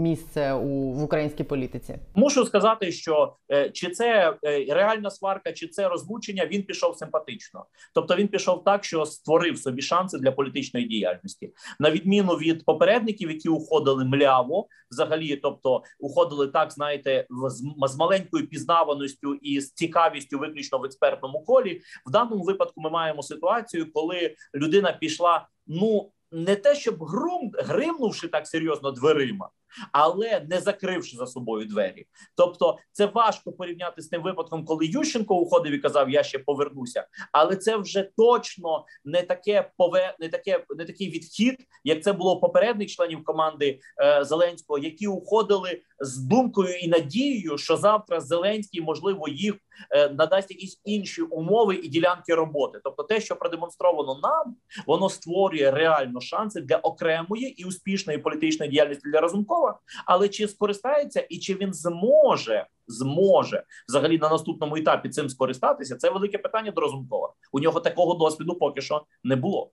місце 0.01 0.53
у 0.53 0.93
в 0.93 1.03
українській 1.03 1.43
політиці? 1.43 1.95
Мушу 2.15 2.45
сказати, 2.45 2.91
що 2.91 3.35
е, 3.51 3.69
чи 3.69 3.89
це 3.89 4.37
е, 4.45 4.65
реальна 4.69 5.09
сварка, 5.09 5.53
чи 5.53 5.67
це 5.67 5.87
розлучення, 5.87 6.45
він 6.45 6.63
пішов 6.63 6.97
симпатично. 6.97 7.65
Тобто 7.95 8.15
він 8.15 8.27
пішов 8.27 8.63
так, 8.63 8.83
що 8.83 9.05
створив 9.05 9.57
собі 9.57 9.81
шанси 9.81 10.17
для 10.17 10.31
політичної 10.31 10.85
діяльності, 10.85 11.53
на 11.79 11.91
відміну 11.91 12.33
від 12.33 12.65
попередників, 12.65 13.31
які 13.31 13.49
уходили 13.49 14.05
мляво, 14.05 14.67
взагалі, 14.91 15.35
тобто 15.35 15.83
уходили 15.99 16.47
так, 16.47 16.71
знаєте, 16.71 17.25
з, 17.49 17.87
з 17.93 17.97
маленькою 17.97 18.47
пізнаваністю 18.47 19.35
і 19.35 19.61
з 19.61 19.73
цікавістю, 19.73 20.39
виключно 20.39 20.72
виключно 20.73 20.79
в 20.79 20.85
експертному 20.85 21.43
колі. 21.43 21.81
В 22.05 22.11
даному 22.11 22.43
випадку 22.43 22.81
ми 22.81 22.89
маємо 22.89 23.23
ситуацію, 23.23 23.93
коли 23.93 24.35
людина 24.55 24.91
пішла. 24.91 25.47
Ну 25.67 26.11
не 26.31 26.55
те, 26.55 26.75
щоб 26.75 27.03
грум 27.03 27.51
гримнувши 27.59 28.27
так 28.27 28.47
серйозно 28.47 28.91
дверима, 28.91 29.49
але 29.91 30.45
не 30.49 30.59
закривши 30.59 31.17
за 31.17 31.27
собою 31.27 31.65
двері. 31.65 32.07
Тобто, 32.35 32.77
це 32.91 33.05
важко 33.05 33.51
порівняти 33.51 34.01
з 34.01 34.07
тим 34.07 34.21
випадком, 34.23 34.65
коли 34.65 34.85
Ющенко 34.85 35.35
уходив 35.35 35.73
і 35.73 35.79
казав, 35.79 36.09
я 36.09 36.23
ще 36.23 36.39
повернуся. 36.39 37.07
Але 37.31 37.55
це 37.55 37.77
вже 37.77 38.09
точно 38.17 38.85
не 39.05 39.21
таке 39.21 39.71
пове, 39.77 40.15
не 40.19 40.29
таке, 40.29 40.65
не 40.77 40.85
такий 40.85 41.09
відхід, 41.09 41.55
як 41.83 42.03
це 42.03 42.13
було 42.13 42.39
попередніх 42.39 42.89
членів 42.89 43.23
команди 43.23 43.79
е, 44.03 44.23
Зеленського, 44.23 44.79
які 44.79 45.07
уходили 45.07 45.81
з 46.03 46.17
думкою 46.17 46.75
і 46.75 46.87
надією, 46.87 47.57
що 47.57 47.77
завтра 47.77 48.19
Зеленський 48.19 48.81
можливо 48.81 49.27
їх 49.27 49.55
е, 49.91 50.09
надасть 50.09 50.51
якісь 50.51 50.81
інші 50.85 51.21
умови 51.21 51.75
і 51.75 51.87
ділянки 51.87 52.35
роботи. 52.35 52.79
Тобто, 52.83 53.03
те, 53.03 53.21
що 53.21 53.35
продемонстровано 53.35 54.19
нам, 54.23 54.55
воно 54.87 55.09
створює 55.09 55.71
реально 55.71 56.21
шанси 56.21 56.61
для 56.61 56.75
окремої 56.75 57.61
і 57.61 57.65
успішної 57.65 58.19
політичної 58.19 58.71
діяльності 58.71 59.09
для 59.09 59.21
Разумкова. 59.21 59.79
Але 60.05 60.29
чи 60.29 60.47
скористається 60.47 61.25
і 61.29 61.39
чи 61.39 61.53
він 61.55 61.73
зможе 61.73 62.67
зможе 62.87 63.63
взагалі 63.87 64.17
на 64.17 64.29
наступному 64.29 64.75
етапі 64.75 65.09
цим 65.09 65.29
скористатися? 65.29 65.95
Це 65.95 66.09
велике 66.09 66.37
питання 66.37 66.71
до 66.71 66.81
Разумкова. 66.81 67.33
У 67.51 67.59
нього 67.59 67.79
такого 67.79 68.13
досвіду 68.13 68.55
поки 68.55 68.81
що 68.81 69.05
не 69.23 69.35
було. 69.35 69.71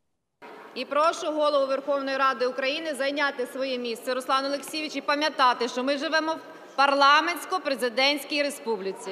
І 0.74 0.84
прошу 0.84 1.26
голову 1.26 1.66
Верховної 1.66 2.16
Ради 2.16 2.46
України 2.46 2.94
зайняти 2.94 3.46
своє 3.46 3.78
місце, 3.78 4.14
Руслан 4.14 4.46
Олексійович, 4.46 4.96
і 4.96 5.00
пам'ятати, 5.00 5.68
що 5.68 5.84
ми 5.84 5.98
живемо 5.98 6.32
в 6.34 6.80
парламентсько-президентській 6.80 8.42
республіці. 8.42 9.10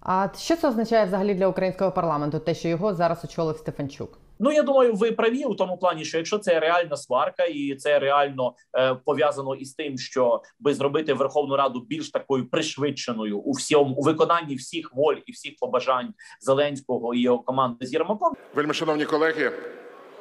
А 0.00 0.28
що 0.38 0.56
це 0.56 0.68
означає 0.68 1.06
взагалі 1.06 1.34
для 1.34 1.48
українського 1.48 1.92
парламенту? 1.92 2.38
Те, 2.38 2.54
що 2.54 2.68
його 2.68 2.94
зараз 2.94 3.24
очолив 3.24 3.56
Стефанчук? 3.56 4.18
Ну 4.38 4.52
я 4.52 4.62
думаю, 4.62 4.94
ви 4.94 5.12
праві 5.12 5.44
у 5.44 5.54
тому 5.54 5.78
плані, 5.78 6.04
що 6.04 6.16
якщо 6.16 6.38
це 6.38 6.60
реальна 6.60 6.96
сварка, 6.96 7.44
і 7.44 7.74
це 7.74 7.98
реально 7.98 8.54
е, 8.78 8.94
пов'язано 8.94 9.54
із 9.54 9.74
тим, 9.74 9.98
що 9.98 10.42
би 10.60 10.74
зробити 10.74 11.14
Верховну 11.14 11.56
Раду 11.56 11.80
більш 11.88 12.10
такою 12.10 12.50
пришвидшеною 12.50 13.38
у 13.38 13.52
всьому 13.52 13.94
у 13.94 14.02
виконанні 14.02 14.54
всіх 14.54 14.90
воль 14.94 15.16
і 15.26 15.32
всіх 15.32 15.52
побажань 15.60 16.14
Зеленського 16.40 17.14
і 17.14 17.20
його 17.20 17.38
команди 17.38 17.86
з 17.86 17.92
Єрмаком, 17.92 18.32
Вельми 18.54 18.74
шановні 18.74 19.04
колеги, 19.04 19.52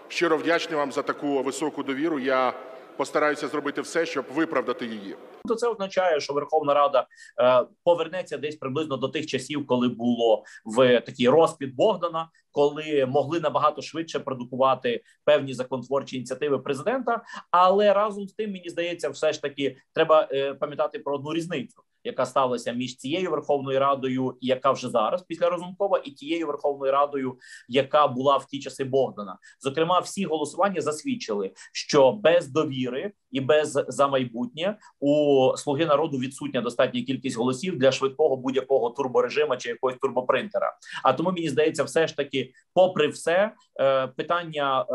щиро 0.08 0.38
вдячний 0.38 0.78
вам 0.78 0.92
за 0.92 1.02
таку 1.02 1.44
високу 1.44 1.84
довіру. 1.84 2.20
Я 2.20 2.54
постараюся 2.98 3.48
зробити 3.48 3.82
все, 3.82 4.06
щоб 4.06 4.26
виправдати 4.34 4.86
її. 4.86 5.16
То 5.46 5.56
це 5.56 5.68
означає, 5.68 6.20
що 6.20 6.34
Верховна 6.34 6.74
Рада 6.74 7.08
е, 7.42 7.66
повернеться 7.84 8.38
десь 8.38 8.56
приблизно 8.56 8.98
до 8.98 9.08
тих 9.08 9.26
часів, 9.26 9.68
коли 9.68 9.88
було 9.88 10.44
в 10.66 11.02
такий 11.02 11.30
розпід 11.30 11.76
Богдана, 11.76 12.30
коли 12.52 13.06
могли 13.06 13.40
набагато 13.40 13.82
швидше 13.82 14.20
продукувати 14.20 15.04
певні 15.26 15.54
законотворчі 15.54 16.16
ініціативи 16.16 16.60
президента. 16.60 17.24
Але 17.52 17.94
разом 17.94 18.28
з 18.28 18.34
тим 18.34 18.52
мені 18.52 18.70
здається, 18.70 19.10
все 19.10 19.34
ж 19.34 19.42
таки 19.42 19.78
треба 19.94 20.28
е, 20.32 20.54
пам'ятати 20.54 21.00
про 21.00 21.16
одну 21.16 21.34
різницю, 21.34 21.82
яка 22.04 22.26
сталася 22.26 22.72
між 22.72 22.98
цією 22.98 23.32
Верховною 23.32 23.80
Радою, 23.80 24.38
яка 24.42 24.72
вже 24.72 24.90
зараз 24.90 25.24
після 25.24 25.50
Розумкова, 25.50 26.02
і 26.06 26.12
тією 26.12 26.48
Верховною 26.48 26.92
Радою, 26.92 27.38
яка 27.68 28.08
була 28.08 28.38
в 28.38 28.46
ті 28.46 28.60
часи 28.60 28.84
Богдана. 28.84 29.38
Зокрема, 29.60 30.00
всі 30.00 30.26
голосування 30.26 30.82
засвідчили, 30.82 31.52
що 31.74 32.12
без 32.12 32.48
довіри 32.48 33.12
і 33.36 33.42
без 33.42 33.84
за 33.88 34.08
майбутнє 34.08 34.78
у 35.00 35.52
слуги 35.58 35.86
народу 35.86 36.18
відсутня 36.18 36.62
достатня 36.62 37.02
кількість 37.02 37.38
голосів 37.38 37.78
для 37.78 37.92
швидкого 37.92 38.38
будь-якого 38.38 38.90
турборежима 38.90 39.58
чи 39.58 39.70
якогось 39.70 39.98
турбопринтера. 40.02 40.78
А 41.04 41.14
тому 41.14 41.32
мені 41.32 41.50
здається, 41.50 41.84
все 41.84 42.08
ж 42.08 42.18
таки, 42.18 42.52
попри 42.74 43.08
все, 43.08 43.52
е, 43.80 44.08
питання 44.08 44.86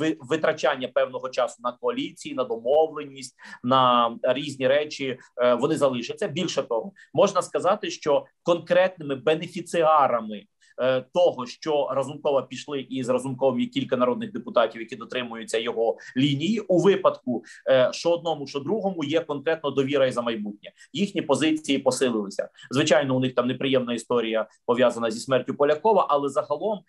е, 0.00 0.16
витрачання 0.20 0.88
певного 0.88 1.28
часу 1.28 1.56
на 1.58 1.72
коаліції, 1.72 2.34
на 2.34 2.44
домовленість, 2.44 3.34
на 3.64 4.14
різні 4.22 4.68
речі 4.68 5.18
е, 5.42 5.54
вони 5.54 5.76
залишаться. 5.76 6.28
Більше 6.28 6.62
того, 6.62 6.92
можна 7.12 7.42
сказати, 7.42 7.90
що 7.90 8.26
конкретними 8.42 9.14
бенефіціарами. 9.14 10.42
Е, 10.78 11.04
Того, 11.14 11.46
що 11.46 11.88
Разумкова 11.90 12.42
пішли 12.42 12.80
і 12.80 13.04
з 13.04 13.08
Разумковим 13.08 13.60
є 13.60 13.66
кілька 13.66 13.96
народних 13.96 14.32
депутатів, 14.32 14.80
які 14.80 14.96
дотримуються 14.96 15.58
його 15.58 15.96
лінії, 16.16 16.60
у 16.60 16.78
випадку 16.78 17.44
е, 17.68 17.90
що 17.92 18.10
одному, 18.10 18.46
що 18.46 18.60
другому 18.60 19.04
є 19.04 19.20
конкретно 19.20 19.70
довіра 19.70 20.06
і 20.06 20.12
за 20.12 20.22
майбутнє. 20.22 20.72
Їхні 20.92 21.22
позиції 21.22 21.78
посилилися. 21.78 22.48
Звичайно, 22.70 23.16
у 23.16 23.20
них 23.20 23.34
там 23.34 23.46
неприємна 23.46 23.94
історія 23.94 24.46
пов'язана 24.66 25.10
зі 25.10 25.20
смертю 25.20 25.54
Полякова, 25.54 26.06
але 26.10 26.28
загалом 26.28 26.80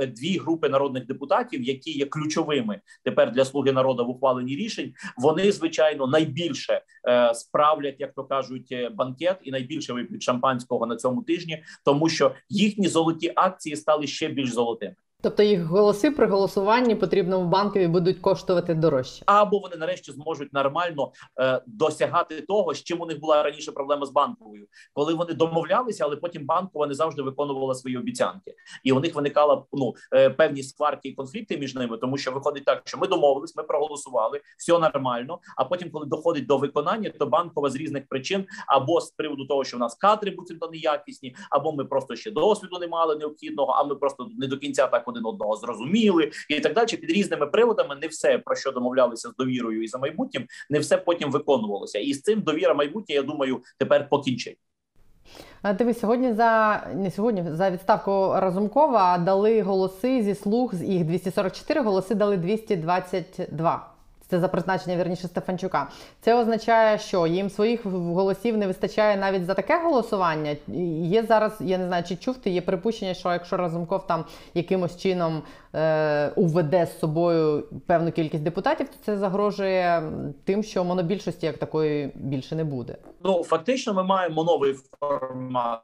е, 0.00 0.06
дві 0.06 0.38
групи 0.38 0.68
народних 0.68 1.06
депутатів, 1.06 1.62
які 1.62 1.90
є 1.90 2.06
ключовими 2.06 2.80
тепер 3.04 3.32
для 3.32 3.44
слуги 3.44 3.72
народу 3.72 4.06
в 4.06 4.08
ухваленні 4.08 4.56
рішень, 4.56 4.92
вони 5.16 5.52
звичайно 5.52 6.06
найбільше 6.06 6.82
справлять, 7.34 7.96
як 7.98 8.14
то 8.14 8.24
кажуть, 8.24 8.74
банкет 8.94 9.38
і 9.42 9.50
найбільше 9.50 9.92
вип'ють 9.92 10.22
шампанського 10.22 10.86
на 10.86 10.96
цьому 10.96 11.22
тижні, 11.22 11.64
тому 11.84 12.08
що 12.08 12.32
їхні 12.48 12.88
золоті 12.88 13.31
акції 13.36 13.76
стали 13.76 14.06
ще 14.06 14.28
більш 14.28 14.52
золотими. 14.52 14.94
Тобто 15.22 15.42
їх 15.42 15.64
голоси 15.64 16.10
при 16.10 16.26
голосуванні 16.26 16.94
потрібному 16.94 17.48
банкові 17.48 17.86
будуть 17.86 18.18
коштувати 18.18 18.74
дорожче. 18.74 19.22
або 19.26 19.58
вони 19.58 19.76
нарешті 19.76 20.12
зможуть 20.12 20.52
нормально 20.52 21.12
е, 21.40 21.62
досягати 21.66 22.40
того, 22.40 22.74
з 22.74 22.82
чим 22.82 23.00
у 23.00 23.06
них 23.06 23.20
була 23.20 23.42
раніше 23.42 23.72
проблема 23.72 24.06
з 24.06 24.10
банковою, 24.10 24.66
коли 24.92 25.14
вони 25.14 25.34
домовлялися, 25.34 26.04
але 26.04 26.16
потім 26.16 26.46
банкова 26.46 26.86
не 26.86 26.94
завжди 26.94 27.22
виконувала 27.22 27.74
свої 27.74 27.98
обіцянки, 27.98 28.54
і 28.84 28.92
у 28.92 29.00
них 29.00 29.14
виникала 29.14 29.64
ну 29.72 29.94
е, 30.14 30.30
певні 30.30 30.62
сварки 30.62 31.08
і 31.08 31.12
конфлікти 31.12 31.58
між 31.58 31.74
ними, 31.74 31.98
тому 31.98 32.18
що 32.18 32.32
виходить 32.32 32.64
так, 32.64 32.82
що 32.84 32.98
ми 32.98 33.06
домовились, 33.06 33.56
ми 33.56 33.62
проголосували, 33.62 34.40
все 34.58 34.78
нормально. 34.78 35.38
А 35.56 35.64
потім, 35.64 35.90
коли 35.90 36.06
доходить 36.06 36.46
до 36.46 36.58
виконання, 36.58 37.10
то 37.18 37.26
банкова 37.26 37.70
з 37.70 37.76
різних 37.76 38.08
причин 38.08 38.46
або 38.66 39.00
з 39.00 39.10
приводу 39.10 39.46
того, 39.46 39.64
що 39.64 39.76
в 39.76 39.80
нас 39.80 39.94
кадри 39.94 40.30
буцімто 40.30 40.70
неякісні, 40.72 41.36
або 41.50 41.72
ми 41.72 41.84
просто 41.84 42.16
ще 42.16 42.30
досвіду 42.30 42.78
не 42.78 42.88
мали 42.88 43.16
необхідного, 43.16 43.72
а 43.72 43.84
ми 43.84 43.94
просто 43.94 44.28
не 44.38 44.46
до 44.46 44.58
кінця 44.58 44.86
так 44.86 45.08
один 45.12 45.26
одного 45.26 45.56
зрозуміли, 45.56 46.30
і 46.48 46.60
так 46.60 46.74
далі. 46.74 46.86
Під 46.86 47.10
різними 47.10 47.46
приводами 47.46 47.96
не 48.02 48.06
все 48.06 48.38
про 48.38 48.56
що 48.56 48.72
домовлялися 48.72 49.28
з 49.28 49.34
довірою 49.36 49.82
і 49.82 49.88
за 49.88 49.98
майбутнім, 49.98 50.46
не 50.70 50.78
все 50.78 50.96
потім 50.96 51.30
виконувалося. 51.30 51.98
І 51.98 52.14
з 52.14 52.22
цим 52.22 52.40
довіра 52.40 52.74
майбутнє, 52.74 53.14
я 53.14 53.22
думаю, 53.22 53.62
тепер 53.78 54.08
покінчить. 54.08 54.58
А 55.62 55.72
Дивись, 55.72 56.00
сьогодні 56.00 56.32
за 56.32 56.82
не 56.94 57.10
сьогодні 57.10 57.44
за 57.52 57.70
відставку 57.70 58.10
Разумкова 58.34 59.18
дали 59.18 59.62
голоси 59.62 60.22
зі 60.22 60.34
слуг 60.34 60.74
з 60.74 60.82
їх 60.82 61.04
244 61.04 61.80
голоси 61.80 62.14
дали 62.14 62.36
222. 62.36 63.91
Це 64.32 64.40
за 64.40 64.48
призначення 64.48 64.96
вірніше 64.96 65.28
Стефанчука. 65.28 65.88
Це 66.20 66.34
означає, 66.34 66.98
що 66.98 67.26
їм 67.26 67.50
своїх 67.50 67.86
голосів 67.86 68.56
не 68.56 68.66
вистачає 68.66 69.16
навіть 69.16 69.44
за 69.44 69.54
таке 69.54 69.82
голосування. 69.82 70.56
Є 71.02 71.22
зараз, 71.22 71.56
я 71.60 71.78
не 71.78 71.86
знаю, 71.86 72.04
чи 72.08 72.16
чув 72.16 72.36
ти, 72.36 72.50
є 72.50 72.60
припущення, 72.60 73.14
що 73.14 73.32
якщо 73.32 73.56
Разумков 73.56 74.06
там 74.06 74.24
якимось 74.54 74.96
чином 74.96 75.42
е, 75.74 76.28
уведе 76.28 76.86
з 76.86 76.98
собою 76.98 77.64
певну 77.86 78.12
кількість 78.12 78.42
депутатів, 78.42 78.88
то 78.88 78.94
це 79.04 79.16
загрожує 79.18 80.02
тим, 80.44 80.62
що 80.62 80.84
монобільшості 80.84 81.46
як 81.46 81.58
такої 81.58 82.12
більше 82.14 82.56
не 82.56 82.64
буде. 82.64 82.96
Ну 83.24 83.44
фактично, 83.44 83.94
ми 83.94 84.04
маємо 84.04 84.44
новий 84.44 84.74
формат. 85.00 85.80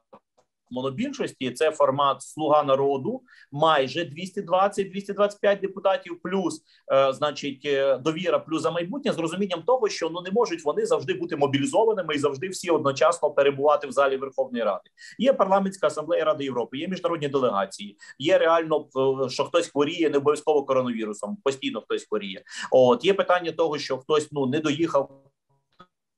Монобільшості 0.71 1.51
це 1.51 1.71
формат 1.71 2.21
Слуга 2.21 2.63
народу, 2.63 3.21
майже 3.51 3.99
220-225 3.99 5.59
депутатів, 5.61 6.19
плюс, 6.23 6.61
е, 6.93 7.13
значить, 7.13 7.61
е, 7.65 7.97
довіра, 7.97 8.39
плюс 8.39 8.61
за 8.61 8.71
майбутнє 8.71 9.13
з 9.13 9.19
розумінням 9.19 9.61
того, 9.61 9.89
що 9.89 10.09
ну 10.09 10.21
не 10.21 10.31
можуть 10.31 10.65
вони 10.65 10.85
завжди 10.85 11.13
бути 11.13 11.35
мобілізованими 11.35 12.15
і 12.15 12.19
завжди 12.19 12.49
всі 12.49 12.69
одночасно 12.69 13.31
перебувати 13.31 13.87
в 13.87 13.91
залі 13.91 14.17
Верховної 14.17 14.63
Ради. 14.63 14.89
Є 15.19 15.33
парламентська 15.33 15.87
асамблея 15.87 16.25
Ради 16.25 16.43
Європи, 16.43 16.77
є 16.77 16.87
міжнародні 16.87 17.27
делегації. 17.27 17.97
Є 18.19 18.37
реально 18.37 18.85
е, 19.25 19.29
що 19.29 19.43
хтось 19.43 19.67
хворіє, 19.67 20.09
не 20.09 20.17
обов'язково 20.17 20.63
коронавірусом. 20.63 21.37
Постійно 21.43 21.81
хтось 21.81 22.05
хворіє. 22.09 22.43
От 22.71 23.05
є 23.05 23.13
питання 23.13 23.51
того, 23.51 23.77
що 23.77 23.97
хтось 23.97 24.27
ну 24.31 24.45
не 24.45 24.59
доїхав. 24.59 25.28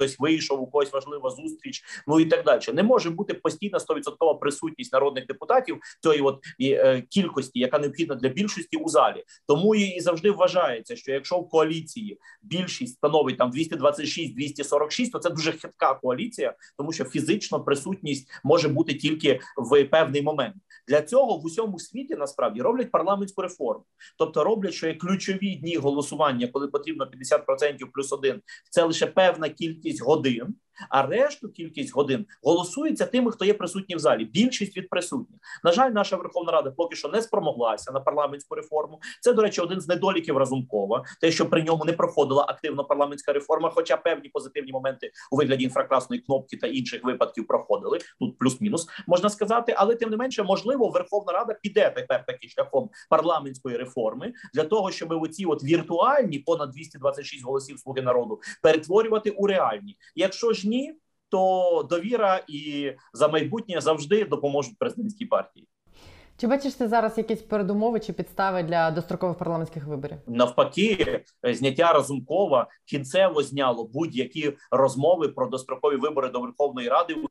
Хтось 0.02 0.20
вийшов, 0.20 0.62
у 0.62 0.68
когось 0.68 0.94
важлива 0.94 1.30
зустріч, 1.30 1.84
ну 2.08 2.20
і 2.20 2.26
так 2.26 2.46
далі. 2.46 2.62
Не 2.74 2.84
може 2.84 3.10
бути 3.10 3.34
постійна 3.34 3.78
100% 3.78 4.40
присутність 4.40 4.94
народних 4.94 5.28
депутатів 5.28 5.78
цієї 6.04 6.22
от 6.22 6.40
і, 6.58 6.72
е, 6.72 7.04
кількості, 7.10 7.60
яка 7.60 7.80
необхідна 7.80 8.16
для 8.16 8.30
більшості 8.30 8.78
у 8.78 8.90
залі. 8.90 9.24
Тому 9.48 9.76
і, 9.76 9.82
і 9.82 10.00
завжди 10.00 10.32
вважається, 10.32 10.96
що 10.96 11.12
якщо 11.12 11.38
в 11.38 11.50
коаліції 11.50 12.20
більшість 12.42 12.94
становить 12.94 13.38
там 13.38 13.52
226-246, 13.52 15.12
то 15.12 15.20
це 15.20 15.30
дуже 15.30 15.52
хитка 15.52 15.94
коаліція, 15.94 16.56
тому 16.78 16.92
що 16.92 17.06
фізично 17.06 17.64
присутність 17.64 18.30
може 18.44 18.68
бути 18.68 18.94
тільки 18.94 19.40
в 19.58 19.84
певний 19.84 20.22
момент. 20.22 20.56
Для 20.92 21.02
цього 21.02 21.38
в 21.38 21.46
усьому 21.46 21.80
світі 21.80 22.16
насправді 22.16 22.62
роблять 22.62 22.92
парламентську 22.92 23.42
реформу, 23.42 23.86
тобто 24.18 24.44
роблять, 24.44 24.74
що 24.74 24.88
є 24.88 24.94
ключові 24.94 25.56
дні 25.56 25.76
голосування, 25.76 26.48
коли 26.48 26.68
потрібно 26.68 27.06
50% 27.06 27.86
плюс 27.94 28.12
один, 28.12 28.42
це 28.70 28.84
лише 28.84 29.08
певна 29.08 29.50
кількість 29.50 30.04
годин. 30.04 30.56
А 30.90 31.06
решту 31.06 31.50
кількість 31.50 31.94
годин 31.94 32.26
голосується 32.44 33.06
тими, 33.06 33.32
хто 33.32 33.46
є 33.46 33.54
присутні 33.54 33.96
в 33.96 34.00
залі. 34.00 34.26
Більшість 34.26 34.78
від 34.78 34.90
присутніх. 34.90 35.40
На 35.64 35.72
жаль, 35.72 35.92
наша 35.92 36.16
Верховна 36.16 36.52
Рада 36.52 36.72
поки 36.72 36.96
що 36.96 37.08
не 37.08 37.22
спромоглася 37.22 37.92
на 37.92 38.00
парламентську 38.00 38.56
реформу. 38.56 39.00
Це, 39.22 39.34
до 39.34 39.42
речі, 39.42 39.62
один 39.62 39.82
з 39.82 39.88
недоліків 39.88 40.38
Разумкова, 40.38 41.06
те, 41.22 41.32
що 41.32 41.50
при 41.50 41.64
ньому 41.64 41.86
не 41.86 41.94
проходила 41.94 42.46
активно 42.50 42.84
парламентська 42.84 43.34
реформа, 43.34 43.70
хоча 43.70 43.98
певні 43.98 44.30
позитивні 44.30 44.72
моменти 44.72 45.12
у 45.32 45.38
вигляді 45.38 45.64
інфракрасної 45.64 46.22
кнопки 46.22 46.58
та 46.58 46.68
інших 46.68 47.04
випадків 47.04 47.48
проходили. 47.48 48.00
Тут 48.20 48.38
плюс-мінус 48.38 48.88
можна 49.08 49.30
сказати, 49.30 49.74
але 49.78 49.96
тим 49.96 50.10
не 50.10 50.18
менше, 50.18 50.44
можливо, 50.44 50.90
Верховна 50.90 51.34
Рада 51.34 51.54
піде 51.62 51.90
тепер 51.90 52.26
таки 52.26 52.48
шляхом 52.48 52.90
парламентської 53.10 53.78
реформи 53.78 54.34
для 54.54 54.64
того, 54.64 54.92
щоб 54.92 55.12
оці 55.12 55.46
от 55.46 55.64
віртуальні 55.64 56.40
понад 56.40 56.72
226 56.72 57.46
голосів 57.46 57.80
слуги 57.80 58.02
народу 58.02 58.40
перетворювати 58.64 59.30
у 59.30 59.48
реальні. 59.48 59.98
Якщо 60.16 60.54
ж 60.62 60.70
ні, 60.70 60.94
то 61.30 61.88
довіра 61.90 62.44
і 62.48 62.92
за 63.14 63.28
майбутнє 63.28 63.82
завжди 63.82 64.26
допоможуть 64.26 64.78
президентській 64.78 65.26
партії. 65.26 65.68
Чи 66.38 66.48
бачиш 66.48 66.74
ти 66.74 66.88
зараз 66.88 67.18
якісь 67.18 67.42
передумови 67.42 68.00
чи 68.00 68.14
підстави 68.14 68.64
для 68.64 68.92
дострокових 68.92 69.38
парламентських 69.38 69.86
виборів? 69.86 70.18
Навпаки, 70.28 71.24
зняття 71.44 71.94
Разумкова 71.94 72.68
кінцево 72.86 73.44
зняло 73.44 73.84
будь-які 73.84 74.54
розмови 74.72 75.28
про 75.28 75.48
дострокові 75.48 75.96
вибори 75.96 76.30
до 76.30 76.40
Верховної 76.40 76.90
Ради 76.90 77.14
у 77.14 77.28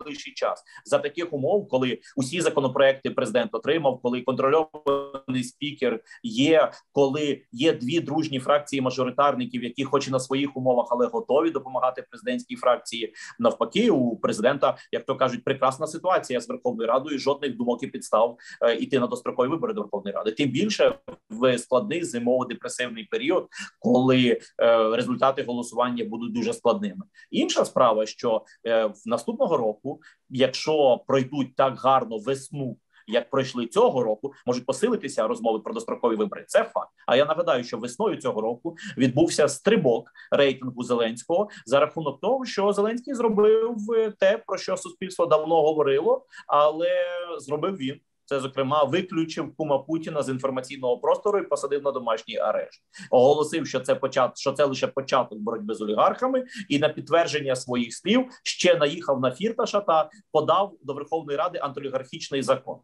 найближчий 0.00 0.32
час 0.34 0.64
за 0.84 0.98
таких 0.98 1.32
умов, 1.32 1.68
коли 1.68 1.98
усі 2.16 2.40
законопроекти 2.40 3.10
президент 3.10 3.54
отримав, 3.54 4.00
коли 4.02 4.22
контрольований 4.22 5.44
спікер 5.44 6.00
є, 6.22 6.70
коли 6.92 7.42
є 7.52 7.72
дві 7.72 8.00
дружні 8.00 8.38
фракції 8.40 8.82
мажоритарників, 8.82 9.64
які, 9.64 9.84
хоч 9.84 10.08
і 10.08 10.10
на 10.10 10.20
своїх 10.20 10.56
умовах, 10.56 10.88
але 10.90 11.06
готові 11.06 11.50
допомагати 11.50 12.04
президентській 12.10 12.56
фракції. 12.56 13.14
Навпаки, 13.38 13.90
у 13.90 14.16
президента, 14.16 14.76
як 14.92 15.06
то 15.06 15.16
кажуть, 15.16 15.44
прекрасна 15.44 15.86
ситуація 15.86 16.40
з 16.40 16.48
Верховною 16.48 16.88
Радою. 16.88 17.18
Жодних 17.18 17.56
думок 17.56 17.82
і 17.82 17.86
підстав 17.86 18.38
е, 18.62 18.74
іти 18.76 19.00
на 19.00 19.06
дострокові 19.06 19.48
вибори 19.48 19.72
до 19.72 19.80
Верховної 19.80 20.16
Ради. 20.16 20.30
Тим 20.30 20.50
більше 20.50 20.98
в 21.30 21.58
складний 21.58 22.02
зимово-депресивний 22.04 23.08
період, 23.10 23.48
коли 23.78 24.40
е, 24.62 24.96
результати 24.96 25.42
голосування 25.42 26.04
будуть 26.04 26.32
дуже 26.32 26.52
складними. 26.52 27.02
Інша 27.30 27.64
справа, 27.64 28.06
що 28.06 28.44
е, 28.66 28.86
в 28.86 29.02
наступного 29.06 29.56
року, 29.56 29.85
якщо 30.30 31.04
пройдуть 31.06 31.56
так 31.56 31.78
гарно 31.78 32.18
весну. 32.18 32.76
Як 33.08 33.30
пройшли 33.30 33.66
цього 33.66 34.02
року, 34.02 34.32
можуть 34.46 34.66
посилитися 34.66 35.28
розмови 35.28 35.60
про 35.60 35.74
дострокові 35.74 36.16
вибори. 36.16 36.44
Це 36.48 36.64
факт. 36.64 36.90
А 37.06 37.16
я 37.16 37.24
нагадаю, 37.24 37.64
що 37.64 37.78
весною 37.78 38.16
цього 38.16 38.40
року 38.40 38.76
відбувся 38.96 39.48
стрибок 39.48 40.10
рейтингу 40.30 40.82
Зеленського 40.82 41.48
за 41.66 41.80
рахунок 41.80 42.20
того, 42.20 42.44
що 42.44 42.72
Зеленський 42.72 43.14
зробив 43.14 43.76
те, 44.18 44.38
про 44.46 44.58
що 44.58 44.76
суспільство 44.76 45.26
давно 45.26 45.62
говорило, 45.62 46.26
але 46.46 46.90
зробив 47.38 47.76
він. 47.76 48.00
Це 48.26 48.40
зокрема 48.40 48.84
виключив 48.84 49.56
кума 49.56 49.78
Путіна 49.78 50.22
з 50.22 50.28
інформаційного 50.28 50.98
простору 50.98 51.38
і 51.38 51.46
посадив 51.46 51.82
на 51.82 51.92
домашній 51.92 52.36
арешт. 52.36 52.82
Оголосив, 53.10 53.66
що 53.66 53.80
це 53.80 53.94
почат, 53.94 54.38
що 54.38 54.52
це 54.52 54.64
лише 54.64 54.86
початок 54.86 55.38
боротьби 55.38 55.74
з 55.74 55.80
олігархами, 55.80 56.44
і 56.68 56.78
на 56.78 56.88
підтвердження 56.88 57.56
своїх 57.56 57.94
слів 57.94 58.26
ще 58.42 58.76
наїхав 58.76 59.20
на 59.20 59.30
фірташа 59.30 59.80
та 59.80 60.10
подав 60.32 60.72
до 60.82 60.94
Верховної 60.94 61.38
Ради 61.38 61.58
антиолігархічний 61.58 62.42
закон. 62.42 62.76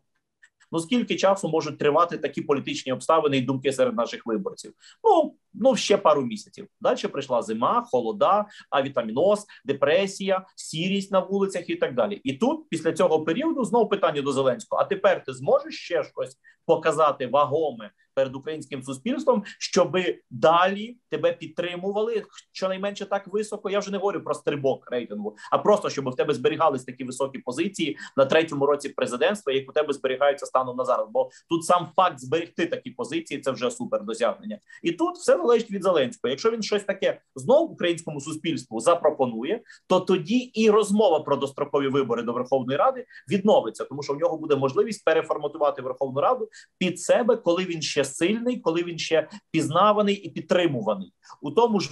Ну 0.73 0.79
скільки 0.79 1.17
часу 1.17 1.49
можуть 1.49 1.79
тривати 1.79 2.19
такі 2.19 2.43
політичні 2.43 2.93
обставини 2.93 3.37
і 3.37 3.41
думки 3.41 3.73
серед 3.73 3.97
наших 3.97 4.27
виборців? 4.27 4.73
Ну 5.05 5.35
ну 5.55 5.77
ще 5.77 5.97
пару 5.97 6.23
місяців. 6.23 6.67
Далі 6.81 7.09
прийшла 7.09 7.43
зима, 7.43 7.87
холода, 7.91 8.47
авітаміноз, 8.71 9.47
депресія, 9.65 10.47
сірість 10.57 11.13
на 11.13 11.21
вулицях 11.21 11.71
і 11.71 11.77
так 11.77 11.95
далі. 11.95 12.21
І 12.25 12.33
тут, 12.33 12.69
після 12.69 12.93
цього 12.93 13.25
періоду, 13.25 13.65
знову 13.65 13.89
питання 13.89 14.23
до 14.23 14.33
Зеленського: 14.33 14.83
а 14.83 14.85
тепер 14.85 15.25
ти 15.25 15.33
зможеш 15.33 15.75
ще 15.75 16.05
щось 16.05 16.39
показати 16.67 17.27
вагоме 17.27 17.91
перед 18.15 18.37
українським 18.37 18.83
суспільством, 18.83 19.43
щоби 19.59 20.21
далі 20.31 20.97
тебе 21.11 21.33
підтримували 21.33 22.25
щонайменше 22.53 23.07
так 23.07 23.29
високо. 23.29 23.71
Я 23.71 23.79
вже 23.79 23.91
не 23.91 23.99
говорю 23.99 24.21
про 24.21 24.35
стрибок 24.35 24.91
рейтингу, 24.91 25.37
а 25.51 25.59
просто 25.59 25.91
щоб 25.91 26.11
в 26.11 26.17
тебе 26.17 26.35
зберігались 26.35 26.85
такі 26.85 27.05
високі 27.05 27.39
позиції 27.39 27.99
на 28.17 28.25
третьому 28.25 28.67
році 28.67 28.89
президентства, 28.89 29.53
як 29.53 29.71
у 29.71 29.73
тебе 29.73 29.93
зберігаються 29.93 30.47
станом 30.47 30.77
на 30.77 30.85
зараз. 30.85 31.09
Бо 31.11 31.31
тут 31.49 31.65
сам 31.65 31.89
факт 31.97 32.19
зберегти 32.19 32.67
такі 32.67 32.91
позиції 32.91 33.41
це 33.41 33.51
вже 33.51 33.71
супер 33.71 34.05
досягнення. 34.05 34.59
І 34.83 34.93
тут 34.93 35.17
все 35.17 35.37
залежить 35.43 35.71
від 35.71 35.83
Зеленського. 35.83 36.31
Якщо 36.31 36.51
він 36.51 36.63
щось 36.63 36.85
таке 36.85 37.21
знов 37.35 37.73
українському 37.73 38.21
суспільству 38.21 38.81
запропонує, 38.81 39.63
то 39.89 40.01
тоді 40.01 40.37
і 40.39 40.71
розмова 40.71 41.21
про 41.21 41.37
дострокові 41.37 41.89
вибори 41.89 42.23
до 42.23 42.33
Верховної 42.33 42.79
Ради 42.79 43.07
відновиться, 43.31 43.85
тому 43.85 44.03
що 44.03 44.13
в 44.13 44.19
нього 44.19 44.37
буде 44.39 44.57
можливість 44.57 45.05
переформатувати 45.05 45.83
Верховну 45.83 46.21
Раду 46.21 46.49
під 46.79 47.01
себе, 47.01 47.37
коли 47.37 47.65
він 47.65 47.83
ще 47.83 48.05
сильний, 48.05 48.61
коли 48.61 48.83
він 48.83 48.99
ще 48.99 49.29
пізнаваний 49.51 50.15
і 50.15 50.31
підтримуваний 50.31 51.13
у 51.43 51.51
тому 51.51 51.81
ж 51.81 51.91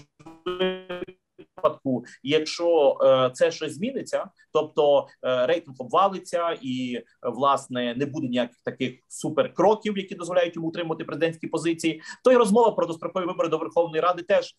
випадку, 1.61 2.05
якщо 2.23 2.99
е, 3.03 3.31
це 3.35 3.51
щось 3.51 3.75
зміниться, 3.75 4.25
тобто 4.53 5.07
е, 5.23 5.47
рейтинг 5.47 5.77
обвалиться, 5.79 6.59
і 6.63 6.95
е, 6.95 7.03
власне 7.23 7.95
не 7.95 8.07
буде 8.07 8.29
ніяких 8.29 8.57
таких 8.65 8.95
суперкроків, 9.09 9.99
які 9.99 10.15
дозволяють 10.15 10.57
йому 10.57 10.69
утримати 10.69 11.05
президентські 11.05 11.47
позиції, 11.47 12.03
то 12.25 12.33
й 12.33 12.37
розмова 12.37 12.71
про 12.71 12.87
дострокові 12.87 13.27
вибори 13.27 13.49
до 13.49 13.59
Верховної 13.59 14.01
Ради 14.01 14.23
теж 14.23 14.55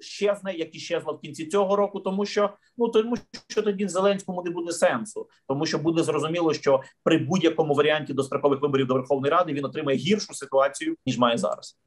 щезне, 0.00 0.54
як 0.54 0.74
і 0.74 0.78
щезла 0.78 1.12
в 1.12 1.20
кінці 1.20 1.46
цього 1.46 1.76
року, 1.76 2.00
тому 2.00 2.26
що 2.26 2.50
ну 2.78 2.88
тому, 2.88 3.16
що 3.48 3.62
тоді 3.62 3.88
Зеленському 3.88 4.42
не 4.42 4.50
буде 4.50 4.72
сенсу, 4.72 5.28
тому 5.48 5.66
що 5.66 5.78
буде 5.78 6.02
зрозуміло, 6.02 6.54
що 6.54 6.82
при 7.04 7.18
будь-якому 7.18 7.74
варіанті 7.74 8.12
дострокових 8.12 8.62
виборів 8.62 8.86
до 8.86 8.94
Верховної 8.94 9.30
Ради 9.30 9.52
він 9.52 9.64
отримає 9.64 9.98
гіршу 9.98 10.34
ситуацію 10.34 10.96
ніж 11.06 11.18
має 11.18 11.38
зараз. 11.38 11.78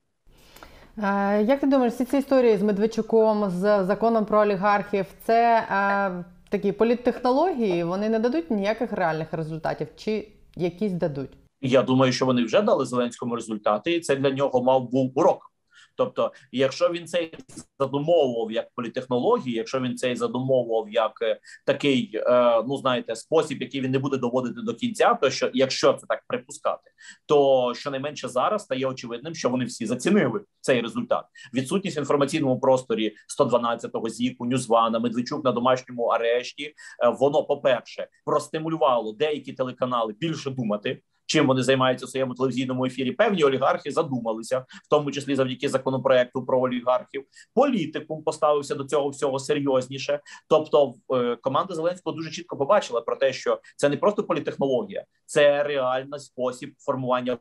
Е, 0.97 1.43
як 1.43 1.59
ти 1.59 1.67
думаєш, 1.67 1.93
всі 1.93 2.05
ці 2.05 2.17
історії 2.17 2.57
з 2.57 2.61
Медведчуком, 2.61 3.49
з 3.49 3.83
законом 3.83 4.25
про 4.25 4.39
олігархів, 4.39 5.05
це 5.23 5.57
е, 5.57 6.25
такі 6.49 6.71
політтехнології, 6.71 7.83
вони 7.83 8.09
не 8.09 8.19
дадуть 8.19 8.51
ніяких 8.51 8.93
реальних 8.93 9.33
результатів, 9.33 9.87
чи 9.95 10.27
якісь 10.55 10.91
дадуть? 10.91 11.31
Я 11.61 11.81
думаю, 11.81 12.11
що 12.11 12.25
вони 12.25 12.43
вже 12.43 12.61
дали 12.61 12.85
Зеленському 12.85 13.35
результати, 13.35 13.95
і 13.95 13.99
це 13.99 14.15
для 14.15 14.31
нього 14.31 14.63
мав 14.63 14.89
був 14.89 15.11
урок. 15.15 15.51
Тобто, 15.97 16.31
якщо 16.51 16.89
він 16.89 17.07
цей 17.07 17.33
задумовував 17.79 18.51
як 18.51 18.67
політехнології, 18.75 19.55
якщо 19.55 19.79
він 19.79 19.97
цей 19.97 20.15
задумовував 20.15 20.89
як 20.89 21.11
е, 21.21 21.39
такий, 21.65 22.11
е, 22.13 22.63
ну 22.67 22.77
знаєте, 22.77 23.15
спосіб, 23.15 23.61
який 23.61 23.81
він 23.81 23.91
не 23.91 23.99
буде 23.99 24.17
доводити 24.17 24.61
до 24.61 24.73
кінця, 24.73 25.13
то 25.13 25.29
що 25.29 25.49
якщо 25.53 25.93
це 25.93 26.07
так 26.07 26.23
припускати, 26.27 26.91
то 27.25 27.73
щонайменше 27.75 28.27
зараз 28.27 28.63
стає 28.63 28.85
очевидним, 28.85 29.35
що 29.35 29.49
вони 29.49 29.65
всі 29.65 29.85
зацінили 29.85 30.41
цей 30.61 30.81
результат. 30.81 31.25
Відсутність 31.53 31.97
в 31.97 31.99
інформаційному 31.99 32.59
просторі 32.59 33.15
112-го 33.39 34.09
зіку, 34.09 34.45
Ньюзвана, 34.45 34.99
Медведчук 34.99 35.43
на 35.43 35.51
домашньому 35.51 36.05
арешті. 36.05 36.63
Е, 36.65 36.73
воно, 37.19 37.43
по 37.43 37.57
перше, 37.57 38.07
простимулювало 38.25 39.13
деякі 39.13 39.53
телеканали 39.53 40.13
більше 40.19 40.49
думати 40.49 41.01
чим 41.25 41.47
вони 41.47 41.63
займаються 41.63 42.05
у 42.05 42.09
своєму 42.09 42.33
телевізійному 42.33 42.85
ефірі. 42.85 43.11
Певні 43.11 43.43
олігархи 43.43 43.91
задумалися, 43.91 44.59
в 44.59 44.89
тому 44.89 45.11
числі 45.11 45.35
завдяки 45.35 45.69
законопроекту 45.69 46.45
про 46.45 46.61
олігархів. 46.61 47.25
Політикум 47.53 48.23
поставився 48.23 48.75
до 48.75 48.83
цього 48.83 49.09
всього 49.09 49.39
серйозніше. 49.39 50.19
Тобто, 50.49 50.95
е, 51.13 51.35
команда 51.35 51.75
Зеленського 51.75 52.15
дуже 52.15 52.31
чітко 52.31 52.57
побачила 52.57 53.01
про 53.01 53.15
те, 53.15 53.33
що 53.33 53.61
це 53.75 53.89
не 53.89 53.97
просто 53.97 54.23
політехнологія, 54.23 55.05
це 55.25 55.63
реальний 55.63 56.19
спосіб 56.19 56.73
формування 56.79 57.37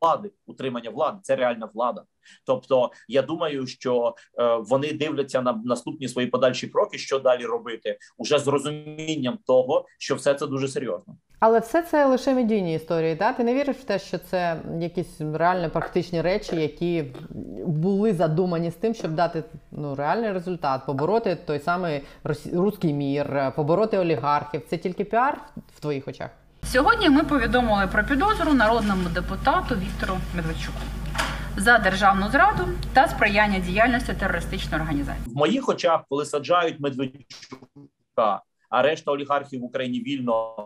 влади, 0.00 0.30
утримання 0.46 0.90
влади. 0.90 1.18
Це 1.22 1.36
реальна 1.36 1.70
влада. 1.74 2.04
Тобто, 2.46 2.90
я 3.08 3.22
думаю, 3.22 3.66
що 3.66 4.14
е, 4.38 4.56
вони 4.56 4.92
дивляться 4.92 5.42
на 5.42 5.62
наступні 5.64 6.08
свої 6.08 6.26
подальші 6.26 6.68
кроки, 6.68 6.98
що 6.98 7.18
далі 7.18 7.44
робити, 7.44 7.98
уже 8.18 8.38
з 8.38 8.48
розумінням 8.48 9.38
того, 9.46 9.86
що 9.98 10.14
все 10.14 10.34
це 10.34 10.46
дуже 10.46 10.68
серйозно. 10.68 11.16
Але 11.46 11.58
все 11.58 11.82
це 11.82 12.06
лише 12.06 12.34
медійні 12.34 12.74
історії. 12.74 13.14
Да? 13.14 13.32
Ти 13.32 13.44
не 13.44 13.54
віриш 13.54 13.76
в 13.76 13.84
те, 13.84 13.98
що 13.98 14.18
це 14.18 14.56
якісь 14.80 15.20
реально 15.34 15.70
практичні 15.70 16.20
речі, 16.20 16.56
які 16.56 17.04
були 17.66 18.12
задумані 18.12 18.70
з 18.70 18.74
тим, 18.74 18.94
щоб 18.94 19.14
дати 19.14 19.44
ну 19.72 19.94
реальний 19.94 20.32
результат, 20.32 20.86
побороти 20.86 21.36
той 21.46 21.58
самий 21.58 22.02
руський 22.52 22.92
мір, 22.92 23.52
побороти 23.56 23.98
олігархів. 23.98 24.62
Це 24.70 24.76
тільки 24.76 25.04
піар 25.04 25.40
в 25.76 25.80
твоїх 25.80 26.08
очах. 26.08 26.30
Сьогодні 26.62 27.08
ми 27.08 27.24
повідомили 27.24 27.86
про 27.86 28.04
підозру 28.04 28.52
народному 28.52 29.08
депутату 29.08 29.74
Віктору 29.74 30.18
Медведчуку 30.36 30.78
за 31.56 31.78
державну 31.78 32.28
зраду 32.28 32.62
та 32.92 33.08
сприяння 33.08 33.58
діяльності 33.58 34.12
терористичної 34.12 34.82
організації. 34.82 35.34
В 35.34 35.36
моїх 35.36 35.68
очах, 35.68 36.00
коли 36.08 36.24
саджають 36.24 36.80
Медведчука, 36.80 38.42
а 38.70 38.82
решта 38.82 39.12
олігархів 39.12 39.60
в 39.60 39.64
Україні 39.64 40.00
вільно 40.00 40.56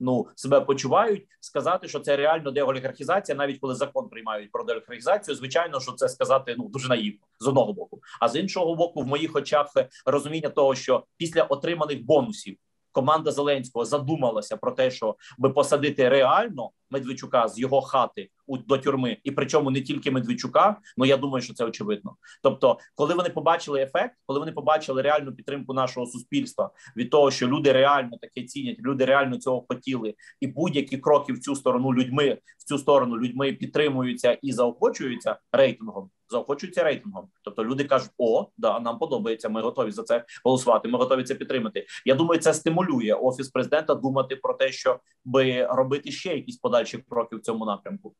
ну 0.00 0.26
себе 0.34 0.60
почувають, 0.60 1.26
сказати, 1.40 1.88
що 1.88 2.00
це 2.00 2.16
реально 2.16 2.50
деолігархізація, 2.50 3.38
навіть 3.38 3.60
коли 3.60 3.74
закон 3.74 4.08
приймають 4.08 4.52
про 4.52 4.64
деолігархізацію, 4.64 5.34
звичайно, 5.34 5.80
що 5.80 5.92
це 5.92 6.08
сказати 6.08 6.54
ну 6.58 6.68
дуже 6.68 6.88
наївно 6.88 7.26
з 7.38 7.46
одного 7.48 7.72
боку. 7.72 8.00
А 8.20 8.28
з 8.28 8.36
іншого 8.36 8.74
боку, 8.74 9.02
в 9.02 9.06
моїх 9.06 9.36
очах 9.36 9.66
розуміння 10.06 10.48
того, 10.48 10.74
що 10.74 11.04
після 11.16 11.42
отриманих 11.42 12.04
бонусів 12.04 12.56
команда 12.92 13.30
Зеленського 13.30 13.84
задумалася 13.84 14.56
про 14.56 14.72
те, 14.72 14.90
що 14.90 15.16
би 15.38 15.50
посадити 15.50 16.08
реально 16.08 16.70
Медведчука 16.90 17.48
з 17.48 17.58
його 17.58 17.80
хати 17.80 18.30
у 18.46 18.58
до 18.58 18.78
тюрми, 18.78 19.16
і 19.24 19.30
причому 19.30 19.70
не 19.70 19.80
тільки 19.80 20.10
Медведчука. 20.10 20.76
Ну 20.96 21.04
я 21.04 21.16
думаю, 21.16 21.42
що 21.42 21.54
це 21.54 21.64
очевидно. 21.64 22.16
Тобто, 22.42 22.78
коли 22.94 23.14
вони 23.14 23.28
побачили 23.28 23.82
ефект, 23.82 24.14
коли 24.26 24.40
вони 24.40 24.52
побачили 24.52 25.02
реальну 25.02 25.32
підтримку 25.32 25.74
нашого 25.74 26.06
суспільства 26.06 26.70
від 26.96 27.10
того, 27.10 27.30
що 27.30 27.48
люди 27.48 27.72
реально 27.72 28.18
таке 28.20 28.46
цінять, 28.46 28.78
люди 28.78 29.04
реально 29.04 29.36
цього 29.36 29.64
хотіли, 29.68 30.14
і 30.40 30.46
будь-які 30.46 30.98
кроки 30.98 31.32
в 31.32 31.40
цю 31.40 31.56
сторону 31.56 31.94
людьми 31.94 32.38
в 32.58 32.64
цю 32.64 32.78
сторону 32.78 33.18
людьми 33.18 33.52
підтримуються 33.52 34.38
і 34.42 34.52
заохочуються 34.52 35.36
рейтингом. 35.52 36.10
Заохочуються 36.28 36.82
рейтингом, 36.82 37.28
тобто 37.44 37.64
люди 37.64 37.84
кажуть: 37.84 38.10
о, 38.18 38.46
да, 38.58 38.80
нам 38.80 38.98
подобається. 38.98 39.48
Ми 39.48 39.62
готові 39.62 39.90
за 39.90 40.02
це 40.02 40.24
голосувати. 40.44 40.88
Ми 40.88 40.98
готові 40.98 41.24
це 41.24 41.34
підтримати. 41.34 41.86
Я 42.04 42.14
думаю, 42.14 42.40
це 42.40 42.54
стимулює 42.54 43.12
офіс 43.12 43.48
президента 43.48 43.94
думати 43.94 44.36
про 44.36 44.54
те, 44.54 44.72
що 44.72 45.00
би 45.24 45.66
робити 45.66 46.12
ще 46.12 46.34
якісь 46.34 46.56
подальші 46.80 46.98
кроки 47.08 47.36
в 47.36 47.40
цьому 47.40 47.64
напрямку. 47.64 48.14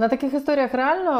На 0.00 0.08
таких 0.08 0.34
історіях 0.34 0.74
реально 0.74 1.12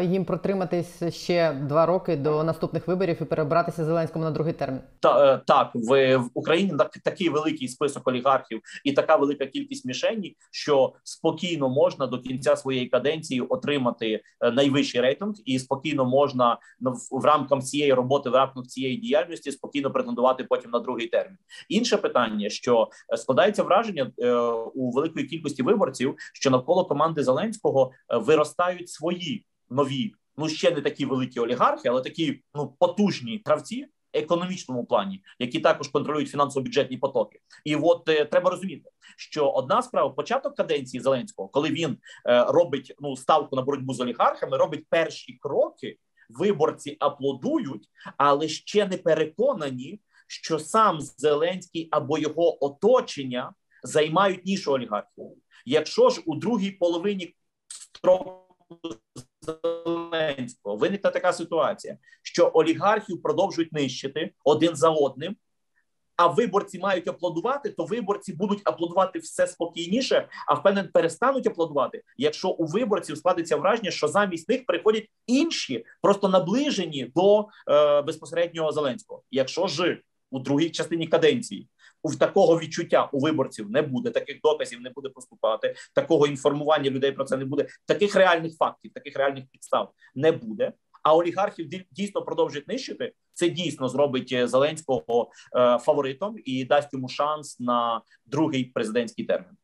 е, 0.00 0.04
їм 0.04 0.24
протриматись 0.24 1.14
ще 1.14 1.52
два 1.52 1.86
роки 1.86 2.16
до 2.16 2.44
наступних 2.44 2.88
виборів 2.88 3.16
і 3.20 3.24
перебратися 3.24 3.84
Зеленському 3.84 4.24
на 4.24 4.30
другий 4.30 4.52
термін. 4.52 4.80
Та 5.00 5.34
е, 5.34 5.40
так 5.46 5.70
в, 5.74 6.16
в 6.16 6.30
Україні 6.34 6.72
так, 6.78 6.90
такий 7.04 7.28
великий 7.28 7.68
список 7.68 8.08
олігархів 8.08 8.60
і 8.84 8.92
така 8.92 9.16
велика 9.16 9.46
кількість 9.46 9.84
мішені, 9.84 10.36
що 10.50 10.92
спокійно 11.04 11.68
можна 11.68 12.06
до 12.06 12.18
кінця 12.18 12.56
своєї 12.56 12.86
каденції 12.86 13.40
отримати 13.40 14.20
е, 14.40 14.50
найвищий 14.50 15.00
рейтинг, 15.00 15.34
і 15.44 15.58
спокійно 15.58 16.04
можна 16.04 16.58
в, 16.80 17.20
в 17.20 17.24
рамках 17.24 17.62
цієї 17.62 17.94
роботи, 17.94 18.30
в 18.30 18.34
рамках 18.34 18.66
цієї 18.66 18.96
діяльності 18.96 19.52
спокійно 19.52 19.90
претендувати 19.90 20.44
потім 20.44 20.70
на 20.70 20.78
другий 20.78 21.06
термін. 21.06 21.38
Інше 21.68 21.96
питання, 21.96 22.48
що 22.48 22.88
складається 23.16 23.62
враження 23.62 24.10
у 24.74 24.90
великої 24.90 25.26
кількості 25.26 25.62
виборців, 25.62 26.14
що 26.34 26.50
навколо 26.50 26.84
команди 26.84 27.22
Зеленського 27.22 27.69
виростають 28.08 28.88
свої 28.88 29.46
нові, 29.70 30.12
ну 30.36 30.48
ще 30.48 30.70
не 30.70 30.80
такі 30.80 31.06
великі 31.06 31.40
олігархи, 31.40 31.88
але 31.88 32.02
такі 32.02 32.42
ну 32.54 32.76
потужні 32.78 33.42
гравці. 33.44 33.86
Економічному 34.12 34.86
плані, 34.86 35.22
які 35.38 35.60
також 35.60 35.88
контролюють 35.88 36.28
фінансово-бюджетні 36.28 36.96
потоки, 36.96 37.40
і 37.64 37.76
от 37.76 38.08
е, 38.08 38.24
треба 38.24 38.50
розуміти, 38.50 38.90
що 39.16 39.50
одна 39.50 39.82
справа 39.82 40.10
початок 40.10 40.56
каденції 40.56 41.00
Зеленського, 41.00 41.48
коли 41.48 41.70
він 41.70 41.98
е, 42.26 42.44
робить 42.48 42.94
ну 43.00 43.16
ставку 43.16 43.56
на 43.56 43.62
боротьбу 43.62 43.94
з 43.94 44.00
олігархами, 44.00 44.56
робить 44.56 44.86
перші 44.88 45.38
кроки. 45.40 45.98
Виборці 46.30 46.96
аплодують, 47.00 47.88
але 48.16 48.48
ще 48.48 48.86
не 48.86 48.96
переконані, 48.96 50.00
що 50.26 50.58
сам 50.58 51.00
Зеленський 51.00 51.88
або 51.90 52.18
його 52.18 52.64
оточення 52.64 53.52
займають 53.82 54.46
нішу 54.46 54.72
олігархів. 54.72 55.24
Якщо 55.64 56.10
ж 56.10 56.22
у 56.26 56.34
другій 56.34 56.70
половині 56.70 57.34
Зеленського 59.40 60.76
виникне 60.76 61.10
така 61.10 61.32
ситуація, 61.32 61.98
що 62.22 62.50
олігархів 62.54 63.22
продовжують 63.22 63.72
нищити 63.72 64.32
один 64.44 64.76
за 64.76 64.90
одним. 64.90 65.36
А 66.16 66.26
виборці 66.26 66.78
мають 66.78 67.08
аплодувати, 67.08 67.70
то 67.70 67.84
виборці 67.84 68.32
будуть 68.32 68.60
аплодувати 68.64 69.18
все 69.18 69.46
спокійніше, 69.46 70.28
а 70.46 70.54
впевнен 70.54 70.88
перестануть 70.92 71.46
аплодувати, 71.46 72.02
якщо 72.16 72.48
у 72.48 72.66
виборців 72.66 73.18
складеться 73.18 73.56
враження, 73.56 73.90
що 73.90 74.08
замість 74.08 74.48
них 74.48 74.66
приходять 74.66 75.08
інші, 75.26 75.84
просто 76.02 76.28
наближені 76.28 77.12
до 77.14 77.48
е, 77.68 78.02
безпосереднього 78.02 78.72
Зеленського. 78.72 79.22
Якщо 79.30 79.66
ж 79.66 80.00
у 80.30 80.38
другій 80.38 80.70
частині 80.70 81.06
каденції 81.06 81.68
у 82.02 82.14
такого 82.14 82.58
відчуття 82.58 83.08
у 83.12 83.18
виборців 83.18 83.70
не 83.70 83.82
буде, 83.82 84.10
таких 84.10 84.40
доказів 84.42 84.80
не 84.80 84.90
буде 84.90 85.08
поступати, 85.08 85.74
такого 85.94 86.26
інформування 86.26 86.90
людей 86.90 87.12
про 87.12 87.24
це 87.24 87.36
не 87.36 87.44
буде. 87.44 87.66
Таких 87.86 88.16
реальних 88.16 88.56
фактів, 88.56 88.92
таких 88.94 89.16
реальних 89.16 89.44
підстав 89.52 89.92
не 90.14 90.32
буде. 90.32 90.72
А 91.02 91.16
олігархів 91.16 91.68
дійсно 91.90 92.22
продовжують 92.22 92.68
нищити. 92.68 93.12
Це 93.32 93.48
дійсно 93.48 93.88
зробить 93.88 94.32
е, 94.32 94.48
Зеленського 94.48 95.30
е, 95.56 95.78
фаворитом 95.78 96.36
і 96.44 96.64
дасть 96.64 96.92
йому 96.92 97.08
шанс 97.08 97.60
на 97.60 98.02
другий 98.26 98.64
президентський 98.64 99.24
термін. 99.24 99.56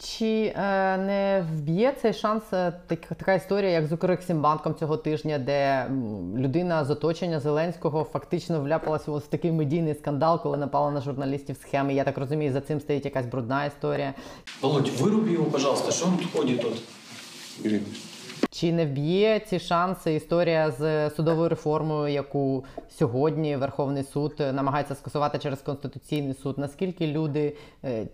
Чи 0.00 0.52
е, 0.56 0.96
не 0.96 1.46
вб'є 1.52 1.94
цей 2.02 2.12
шанс 2.12 2.42
е, 2.52 2.72
так, 2.86 3.00
така 3.00 3.34
історія, 3.34 3.70
як 3.70 3.86
з 3.86 3.92
Укрексімбанком 3.92 4.74
цього 4.74 4.96
тижня, 4.96 5.38
де 5.38 5.90
людина 6.36 6.84
з 6.84 6.90
оточення 6.90 7.40
Зеленського 7.40 8.04
фактично 8.04 8.60
вляпалася 8.60 9.10
в 9.10 9.20
такий 9.20 9.52
медійний 9.52 9.94
скандал, 9.94 10.42
коли 10.42 10.56
напала 10.56 10.90
на 10.90 11.00
журналістів 11.00 11.56
схеми? 11.56 11.94
Я 11.94 12.04
так 12.04 12.18
розумію, 12.18 12.52
за 12.52 12.60
цим 12.60 12.80
стоїть 12.80 13.04
якась 13.04 13.26
брудна 13.26 13.64
історія. 13.64 14.14
Володь, 14.62 14.88
вируби 14.88 15.32
його, 15.32 15.44
пожалуйста, 15.44 15.92
що 15.92 16.06
він 16.06 16.28
ходить 16.32 16.60
тут? 16.60 16.82
Чи 18.50 18.72
не 18.72 18.86
вб'є 18.86 19.40
ці 19.40 19.58
шанси 19.58 20.14
історія 20.14 20.70
з 20.70 21.10
судовою 21.10 21.48
реформою, 21.48 22.12
яку 22.12 22.64
сьогодні 22.98 23.56
Верховний 23.56 24.04
суд 24.04 24.34
намагається 24.38 24.94
скасувати 24.94 25.38
через 25.38 25.58
конституційний 25.58 26.34
суд? 26.34 26.58
Наскільки 26.58 27.06
люди 27.06 27.56
е, 27.84 28.06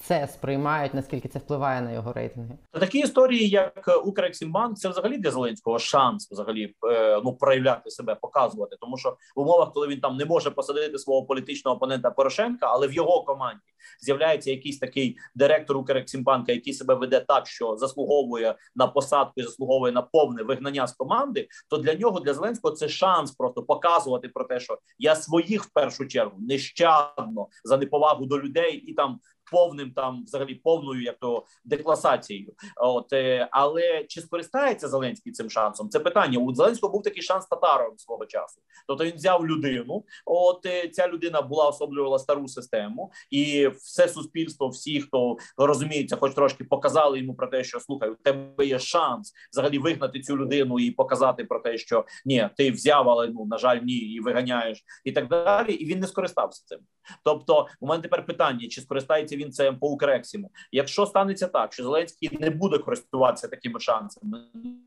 це 0.00 0.26
сприймають, 0.26 0.94
наскільки 0.94 1.28
це 1.28 1.38
впливає 1.38 1.80
на 1.80 1.92
його 1.92 2.12
рейтинги? 2.12 2.58
Такі 2.72 2.98
історії, 2.98 3.48
як 3.48 4.02
Укрексімбанк, 4.04 4.78
це 4.78 4.88
взагалі 4.88 5.18
для 5.18 5.30
Зеленського 5.30 5.78
шанс 5.78 6.30
взагалі 6.30 6.74
е, 6.90 7.20
ну 7.24 7.32
проявляти 7.32 7.90
себе, 7.90 8.14
показувати, 8.14 8.76
тому 8.80 8.96
що 8.96 9.16
в 9.36 9.40
умовах, 9.40 9.72
коли 9.72 9.86
він 9.86 10.00
там 10.00 10.16
не 10.16 10.24
може 10.24 10.50
посадити 10.50 10.98
свого 10.98 11.26
політичного 11.26 11.76
опонента 11.76 12.10
Порошенка, 12.10 12.66
але 12.66 12.86
в 12.86 12.92
його 12.92 13.22
команді 13.22 13.60
з'являється 14.00 14.50
якийсь 14.50 14.78
такий 14.78 15.16
директор 15.34 15.76
Укрексімбанка, 15.76 16.52
який 16.52 16.72
себе 16.72 16.94
веде 16.94 17.20
так, 17.20 17.46
що 17.46 17.76
заслуговує 17.76 18.54
на 18.76 18.86
посадку 18.86 19.32
і 19.36 19.42
заслуговує 19.42 19.92
на 19.92 20.02
повне 20.02 20.42
вигнання 20.42 20.86
з 20.86 20.92
команди. 20.92 21.48
То 21.70 21.76
для 21.76 21.94
нього 21.94 22.20
для 22.20 22.34
Зеленського 22.34 22.74
це 22.74 22.88
шанс 22.88 23.32
просто 23.32 23.62
показувати 23.62 24.28
про 24.28 24.44
те, 24.44 24.60
що 24.60 24.78
я 24.98 25.16
своїх 25.16 25.64
в 25.64 25.70
першу 25.72 26.06
чергу 26.06 26.36
нещадно 26.38 27.48
за 27.64 27.76
неповагу 27.76 28.26
до 28.26 28.40
людей 28.40 28.72
і 28.72 28.94
там 28.94 29.20
повним 29.52 29.90
там, 29.90 30.24
взагалі, 30.24 30.54
повною 30.54 31.02
як 31.02 31.18
то 31.18 31.44
декласацією. 31.64 32.52
От 32.76 33.12
е, 33.12 33.48
але 33.50 34.04
чи 34.08 34.20
скористається 34.20 34.88
Зеленський 34.88 35.32
цим 35.32 35.50
шансом? 35.50 35.88
Це 35.88 36.00
питання. 36.00 36.38
У 36.38 36.54
Зеленського 36.54 36.92
був 36.92 37.02
такий 37.02 37.22
шанс 37.22 37.46
татаром 37.46 37.98
свого 37.98 38.26
часу. 38.26 38.60
Тобто 38.86 39.04
він 39.04 39.14
взяв 39.14 39.46
людину. 39.46 40.04
От 40.26 40.66
е, 40.66 40.88
ця 40.88 41.08
людина 41.08 41.42
була 41.42 41.68
особлювала 41.68 42.18
стару 42.18 42.48
систему, 42.48 43.12
і 43.30 43.68
все 43.68 44.08
суспільство, 44.08 44.68
всі, 44.68 45.00
хто 45.00 45.36
розуміється, 45.56 46.16
хоч 46.16 46.34
трошки 46.34 46.64
показали 46.64 47.18
йому 47.18 47.34
про 47.34 47.46
те, 47.46 47.64
що 47.64 47.80
слухай, 47.80 48.10
у 48.10 48.14
тебе 48.14 48.66
є 48.66 48.78
шанс 48.78 49.32
взагалі 49.52 49.78
вигнати 49.78 50.20
цю 50.20 50.36
людину 50.36 50.78
і 50.78 50.90
показати 50.90 51.44
про 51.44 51.60
те, 51.60 51.78
що 51.78 52.04
ні, 52.24 52.48
ти 52.56 52.70
взяв, 52.70 53.08
але 53.08 53.28
ну 53.28 53.44
на 53.44 53.58
жаль, 53.58 53.80
ні, 53.82 53.92
і 53.92 54.20
виганяєш, 54.20 54.84
і 55.04 55.12
так 55.12 55.28
далі. 55.28 55.72
І 55.72 55.84
він 55.84 56.00
не 56.00 56.06
скористався 56.06 56.64
цим. 56.66 56.78
Тобто, 57.24 57.66
у 57.80 57.86
мене 57.86 58.02
тепер 58.02 58.26
питання: 58.26 58.68
чи 58.68 58.80
скористається 58.80 59.36
він 59.38 59.52
це 59.52 59.72
по 59.72 59.88
Укрексіму? 59.88 60.50
Якщо 60.72 61.06
станеться 61.06 61.46
так, 61.46 61.72
що 61.72 61.82
Зеленський 61.82 62.38
не 62.40 62.50
буде 62.50 62.78
користуватися 62.78 63.48
такими 63.48 63.80
шансами, 63.80 64.38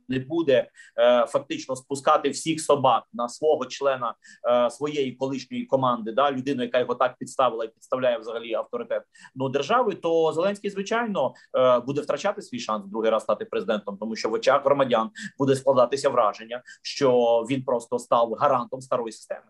не 0.08 0.20
буде 0.20 0.68
е, 0.98 1.26
фактично 1.26 1.76
спускати 1.76 2.30
всіх 2.30 2.62
собак 2.62 3.04
на 3.14 3.30
свого 3.30 3.66
члена 3.66 4.16
е, 4.50 4.70
своєї 4.70 5.12
колишньої 5.12 5.66
команди, 5.66 6.12
да 6.12 6.32
людину, 6.32 6.64
яка 6.64 6.80
його 6.80 6.96
так 6.96 7.18
підставила 7.18 7.66
і 7.66 7.68
підставляє 7.68 8.18
взагалі 8.18 8.54
авторитет 8.54 9.04
ну 9.36 9.50
держави, 9.50 9.96
то 9.96 10.34
Зеленський 10.34 10.70
звичайно 10.70 11.34
е, 11.58 11.80
буде 11.80 12.02
втрачати 12.02 12.42
свій 12.42 12.60
шанс 12.60 12.86
другий 12.86 13.12
раз 13.12 13.24
стати 13.24 13.46
президентом, 13.46 13.98
тому 13.98 14.16
що 14.16 14.30
в 14.30 14.34
очах 14.34 14.66
громадян 14.66 15.10
буде 15.38 15.56
складатися 15.56 16.10
враження, 16.10 16.62
що 16.82 17.12
він 17.50 17.64
просто 17.64 18.00
став 18.00 18.34
гарантом 18.34 18.82
старої 18.82 19.12
системи. 19.12 19.42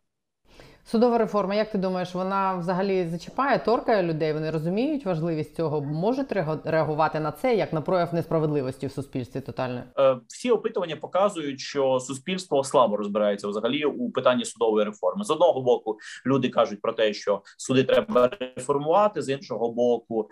Судова 0.92 1.18
реформа, 1.18 1.56
як 1.56 1.72
ти 1.72 1.78
думаєш, 1.78 2.16
вона 2.16 2.56
взагалі 2.56 3.08
зачіпає, 3.08 3.60
торкає 3.60 4.04
людей? 4.04 4.34
Вони 4.34 4.52
розуміють 4.52 5.06
важливість 5.06 5.56
цього, 5.56 5.82
можуть 5.82 6.32
реагувати 6.66 7.20
на 7.20 7.32
це 7.32 7.56
як 7.56 7.74
на 7.74 7.82
прояв 7.82 8.14
несправедливості 8.14 8.88
в 8.88 8.92
суспільстві 8.92 9.42
Тотальне 9.42 9.84
Е, 10.00 10.18
всі 10.28 10.52
опитування 10.52 10.96
показують, 10.96 11.60
що 11.60 12.00
суспільство 12.00 12.64
слабо 12.64 12.98
розбирається 12.98 13.48
взагалі 13.48 13.86
у 13.86 14.12
питанні 14.12 14.46
судової 14.46 14.86
реформи. 14.86 15.24
З 15.24 15.32
одного 15.32 15.62
боку, 15.62 15.98
люди 16.26 16.50
кажуть 16.50 16.82
про 16.82 16.94
те, 16.94 17.14
що 17.14 17.42
суди 17.58 17.84
треба 17.84 18.32
реформувати, 18.56 19.22
з 19.22 19.30
іншого 19.30 19.72
боку. 19.72 20.30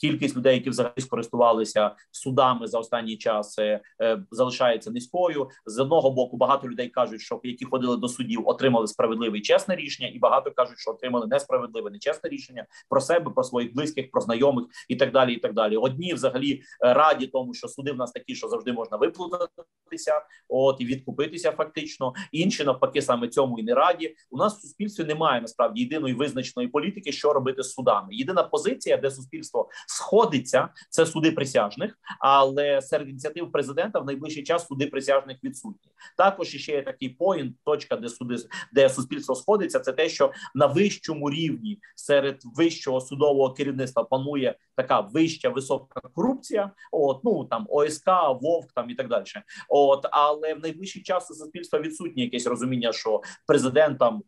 Кількість 0.00 0.36
людей, 0.36 0.54
які 0.54 0.70
взагалі 0.70 1.00
скористувалися 1.00 1.96
судами 2.10 2.66
за 2.66 2.78
останній 2.78 3.16
час, 3.16 3.58
е, 3.58 3.80
е, 4.02 4.22
залишається 4.30 4.90
низькою. 4.90 5.48
З 5.66 5.78
одного 5.78 6.10
боку, 6.10 6.36
багато 6.36 6.68
людей 6.68 6.88
кажуть, 6.88 7.20
що 7.20 7.40
які 7.42 7.64
ходили 7.64 7.96
до 7.96 8.08
судів, 8.08 8.48
отримали 8.48 8.86
справедливе 8.86 9.38
і 9.38 9.40
чесне 9.40 9.76
рішення, 9.76 10.08
і 10.08 10.18
багато 10.18 10.50
кажуть, 10.50 10.78
що 10.78 10.90
отримали 10.90 11.26
несправедливе, 11.26 11.90
нечесне 11.90 12.30
рішення 12.30 12.66
про 12.88 13.00
себе, 13.00 13.30
про 13.30 13.44
своїх 13.44 13.74
близьких, 13.74 14.10
про 14.10 14.20
знайомих 14.20 14.64
і 14.88 14.96
так 14.96 15.12
далі. 15.12 15.34
І 15.34 15.38
так 15.38 15.54
далі. 15.54 15.76
Одні 15.76 16.14
взагалі 16.14 16.62
е, 16.84 16.94
раді 16.94 17.26
тому, 17.26 17.54
що 17.54 17.68
суди 17.68 17.92
в 17.92 17.96
нас 17.96 18.12
такі, 18.12 18.34
що 18.34 18.48
завжди 18.48 18.72
можна 18.72 18.96
виплутатися, 18.96 20.22
от 20.48 20.76
і 20.80 20.84
відкупитися 20.84 21.52
фактично. 21.52 22.12
Інші 22.32 22.64
навпаки, 22.64 23.02
саме 23.02 23.28
цьому 23.28 23.58
і 23.58 23.62
не 23.62 23.74
раді. 23.74 24.14
У 24.30 24.36
нас 24.36 24.58
в 24.58 24.60
суспільстві 24.60 25.04
немає 25.04 25.40
насправді 25.40 25.80
єдиної 25.80 26.14
визначеної 26.14 26.68
політики, 26.68 27.12
що 27.12 27.32
робити 27.32 27.62
з 27.62 27.72
судами. 27.72 28.08
Єдина 28.10 28.42
позиція, 28.42 28.96
де 28.96 29.10
суспільство 29.10 29.68
сходиться, 29.90 30.68
це 30.90 31.06
суди 31.06 31.32
присяжних, 31.32 31.98
але 32.20 32.82
серед 32.82 33.08
ініціатив 33.08 33.52
президента 33.52 33.98
в 33.98 34.06
найближчий 34.06 34.42
час 34.42 34.66
суди 34.66 34.86
присяжних 34.86 35.44
відсутні. 35.44 35.92
Також 36.16 36.48
ще 36.48 36.72
є 36.72 36.82
такий 36.82 37.08
поінт, 37.08 37.56
точка, 37.64 37.96
де 37.96 38.08
суди 38.08 38.36
де 38.72 38.88
суспільство 38.88 39.34
сходиться. 39.34 39.80
Це 39.80 39.92
те, 39.92 40.08
що 40.08 40.32
на 40.54 40.66
вищому 40.66 41.30
рівні 41.30 41.78
серед 41.94 42.40
вищого 42.44 43.00
судового 43.00 43.54
керівництва 43.54 44.04
панує 44.04 44.54
така 44.76 45.00
вища 45.00 45.48
висока 45.48 46.00
корупція. 46.14 46.70
От 46.92 47.24
ну 47.24 47.44
там 47.44 47.66
ОСК, 47.68 48.10
Вовк 48.40 48.72
там 48.72 48.90
і 48.90 48.94
так 48.94 49.08
далі. 49.08 49.24
От 49.68 50.06
але 50.10 50.54
в 50.54 50.60
найближчий 50.60 51.02
час 51.02 51.30
у 51.30 51.34
суспільства 51.34 51.80
відсутнє 51.80 52.22
якесь 52.22 52.46
розуміння, 52.46 52.92
що 52.92 53.22
президент 53.46 53.98
там 53.98 54.22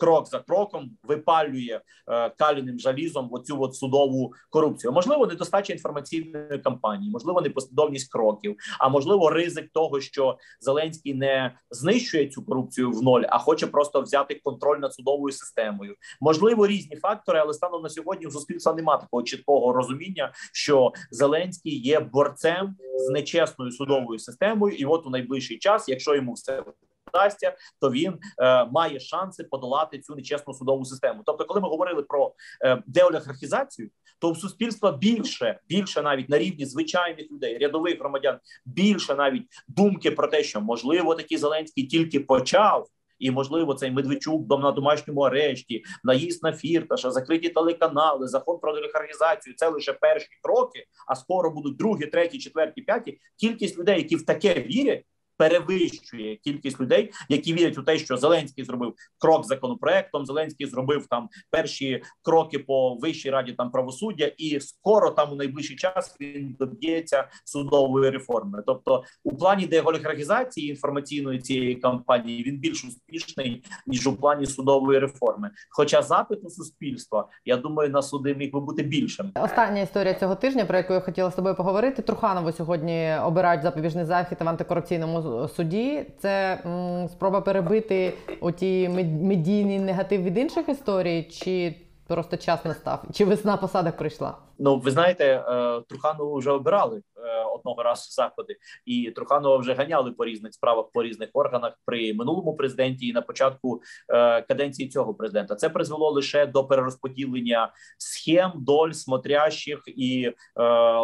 крок 0.00 0.28
за 0.28 0.38
кроком 0.38 0.90
випалює 1.02 1.80
е, 2.08 2.30
каліним 2.30 2.78
жалізом 2.78 3.28
оцю 3.32 3.62
от 3.62 3.74
судову 3.74 4.32
корупцію. 4.50 4.92
Можливо, 4.92 5.26
недостача 5.26 5.72
інформаційної 5.72 6.58
кампанії, 6.58 7.10
можливо, 7.10 7.40
непослідовність 7.40 8.12
кроків, 8.12 8.56
а 8.78 8.88
можливо, 8.88 9.30
ризик 9.30 9.70
того, 9.72 10.00
що 10.00 10.38
Зеленський 10.60 11.14
не 11.14 11.58
знищує 11.70 12.28
цю 12.28 12.44
корупцію 12.44 12.90
в 12.90 13.02
ноль, 13.02 13.22
а 13.28 13.38
хоче 13.38 13.66
просто 13.66 14.00
взяти 14.00 14.40
контроль 14.44 14.78
над 14.78 14.94
судовою 14.94 15.32
системою. 15.32 15.94
Можливо, 16.20 16.66
різні 16.66 16.96
фактори, 16.96 17.38
але 17.38 17.54
станом 17.54 17.82
на 17.82 17.88
сьогодні 17.88 18.26
у 18.26 18.30
суспільства 18.30 18.72
немає 18.72 19.00
такого 19.00 19.22
чіткого 19.22 19.72
розуміння, 19.72 20.32
що 20.52 20.92
Зеленський 21.10 21.80
є 21.80 22.00
борцем 22.00 22.76
з 22.98 23.10
нечесною 23.10 23.72
судовою 23.72 24.18
системою, 24.18 24.76
і 24.76 24.84
от 24.84 25.06
у 25.06 25.10
найближчий 25.10 25.58
час, 25.58 25.88
якщо 25.88 26.14
йому 26.14 26.32
все 26.32 26.62
вдасться, 27.08 27.56
то 27.80 27.90
він 27.90 28.18
е, 28.38 28.64
має 28.64 29.00
шанси 29.00 29.44
подолати 29.44 29.98
цю 29.98 30.14
нечесну 30.14 30.54
судову 30.54 30.84
систему. 30.84 31.22
Тобто, 31.26 31.44
коли 31.44 31.60
ми 31.60 31.68
говорили 31.68 32.02
про 32.02 32.32
е, 32.64 32.82
деолігархізацію, 32.86 33.90
то 34.18 34.30
в 34.30 34.38
суспільства 34.38 34.92
більше, 34.92 35.60
більше 35.68 36.02
навіть 36.02 36.28
на 36.28 36.38
рівні 36.38 36.66
звичайних 36.66 37.32
людей, 37.32 37.58
рядових 37.58 37.98
громадян, 37.98 38.38
більше 38.64 39.14
навіть 39.14 39.46
думки 39.68 40.10
про 40.10 40.28
те, 40.28 40.42
що 40.42 40.60
можливо 40.60 41.14
такий 41.14 41.38
Зеленський 41.38 41.86
тільки 41.86 42.20
почав. 42.20 42.86
І 43.18 43.30
можливо 43.30 43.74
цей 43.74 43.90
Медведчук 43.90 44.46
дом 44.46 44.60
на 44.60 44.72
домашньому 44.72 45.20
арешті, 45.20 45.84
наїзд 46.04 46.42
на 46.42 46.52
фірташа, 46.52 47.10
закриті 47.10 47.48
телеканали, 47.48 48.28
закон 48.28 48.58
про 48.58 48.72
олігархізацію– 48.72 49.54
Це 49.56 49.68
лише 49.68 49.92
перші 49.92 50.28
кроки. 50.42 50.84
А 51.06 51.16
скоро 51.16 51.50
будуть 51.50 51.76
другі, 51.76 52.06
треті, 52.06 52.38
четверті, 52.38 52.82
п'яті. 52.82 53.18
Кількість 53.40 53.78
людей, 53.78 53.96
які 53.96 54.16
в 54.16 54.26
таке 54.26 54.54
вірять, 54.54 55.04
перевищує 55.36 56.36
кількість 56.36 56.80
людей, 56.80 57.12
які 57.28 57.54
вірять 57.54 57.78
у 57.78 57.82
те, 57.82 57.98
що 57.98 58.16
Зеленський 58.16 58.64
зробив 58.64 58.94
крок 59.18 59.46
законопроектом. 59.46 60.26
Зеленський 60.26 60.66
зробив 60.66 61.06
там 61.06 61.28
перші 61.50 62.02
кроки 62.22 62.58
по 62.58 62.94
вищій 62.94 63.30
раді 63.30 63.52
там 63.52 63.70
правосуддя, 63.70 64.30
і 64.38 64.60
скоро 64.60 65.10
там 65.10 65.32
у 65.32 65.34
найближчий 65.36 65.76
час 65.76 66.16
він 66.20 66.56
доб'ється 66.58 67.28
судової 67.44 68.10
реформи. 68.10 68.62
Тобто, 68.66 69.04
у 69.24 69.36
плані 69.36 69.66
деолігархізації 69.66 70.70
інформаційної 70.70 71.38
цієї 71.38 71.74
кампанії 71.74 72.44
він 72.44 72.58
більш 72.58 72.84
успішний 72.84 73.64
ніж 73.86 74.06
у 74.06 74.16
плані 74.16 74.46
судової 74.46 74.98
реформи. 74.98 75.50
Хоча 75.70 76.02
запит 76.02 76.38
у 76.44 76.50
суспільства, 76.50 77.28
я 77.44 77.56
думаю, 77.56 77.90
на 77.90 78.02
суди 78.02 78.34
міг 78.34 78.52
би 78.52 78.60
бути 78.60 78.82
більшим. 78.82 79.32
Остання 79.34 79.80
історія 79.80 80.14
цього 80.14 80.34
тижня, 80.34 80.64
про 80.64 80.76
яку 80.76 80.92
я 80.92 81.00
хотіла 81.00 81.30
з 81.30 81.34
тобою 81.34 81.54
поговорити. 81.54 82.02
Труханову 82.02 82.52
сьогодні 82.52 83.16
обирають 83.24 83.62
запобіжний 83.62 84.04
захід 84.04 84.38
в 84.40 84.48
антикорупційному 84.48 85.22
суді. 85.56 86.06
Це 86.18 86.58
м, 86.66 87.08
спроба 87.08 87.40
перебити 87.40 88.12
оті 88.40 88.88
медійний 89.22 89.78
негатив 89.78 90.22
від 90.22 90.38
інших 90.38 90.68
історій, 90.68 91.22
чи 91.22 91.74
просто 92.06 92.36
час 92.36 92.64
настав? 92.64 93.02
Чи 93.12 93.24
весна 93.24 93.56
посадок 93.56 93.96
прийшла? 93.96 94.34
Ну, 94.58 94.78
ви 94.78 94.90
знаєте, 94.90 95.24
е, 95.24 95.80
Труханову 95.88 96.36
вже 96.38 96.50
обирали 96.50 96.96
е, 97.16 97.35
одного 97.56 97.82
разу 97.82 98.10
заходи, 98.10 98.56
і 98.84 99.10
Труханова 99.10 99.56
вже 99.56 99.74
ганяли 99.74 100.12
по 100.12 100.24
різних 100.24 100.54
справах 100.54 100.86
по 100.92 101.02
різних 101.02 101.28
органах 101.32 101.78
при 101.84 102.14
минулому 102.14 102.56
президенті 102.56 103.06
і 103.06 103.12
на 103.12 103.22
початку 103.22 103.82
е, 104.08 104.42
каденції 104.42 104.88
цього 104.88 105.14
президента. 105.14 105.54
Це 105.54 105.68
призвело 105.68 106.10
лише 106.10 106.46
до 106.46 106.64
перерозподілення 106.64 107.72
схем, 107.98 108.52
доль 108.56 108.90
смотрящих, 108.90 109.82
і 109.86 110.32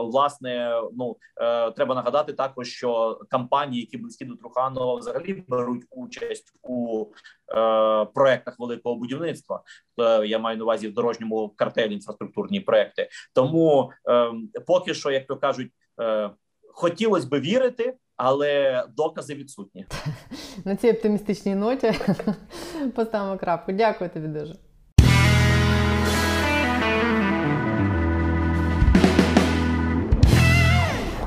власне 0.05 0.83
ну 0.93 1.17
треба 1.77 1.95
нагадати 1.95 2.33
також, 2.33 2.69
що 2.69 3.21
кампанії, 3.31 3.81
які 3.81 3.99
близькі 3.99 4.25
до 4.25 4.35
Труханова, 4.35 4.95
взагалі 4.95 5.45
беруть 5.49 5.83
участь 5.91 6.53
у 6.63 7.07
проектах 8.15 8.55
великого 8.59 8.97
будівництва. 8.97 9.63
Я 10.27 10.39
маю 10.39 10.59
на 10.59 10.65
увазі 10.65 10.89
в 10.89 10.95
дорожньому 10.95 11.49
картелі 11.57 11.95
інфраструктурні 11.95 12.61
проекти. 12.61 13.09
Тому 13.35 13.91
е, 14.09 14.33
поки 14.67 14.95
що, 14.95 15.11
як 15.11 15.27
то 15.27 15.37
кажуть, 15.37 15.69
е, 15.69 15.73
хотілося 16.73 17.29
би 17.29 17.41
вірити, 17.41 17.97
але 18.17 18.85
докази 18.97 19.35
відсутні. 19.35 19.87
На 20.65 20.77
цій 20.77 20.91
оптимістичній 20.91 21.55
ноті 21.55 21.93
поставимо 22.95 23.39
крапку. 23.39 23.73
Дякую 23.73 24.11
тобі 24.11 24.29
дуже. 24.29 24.55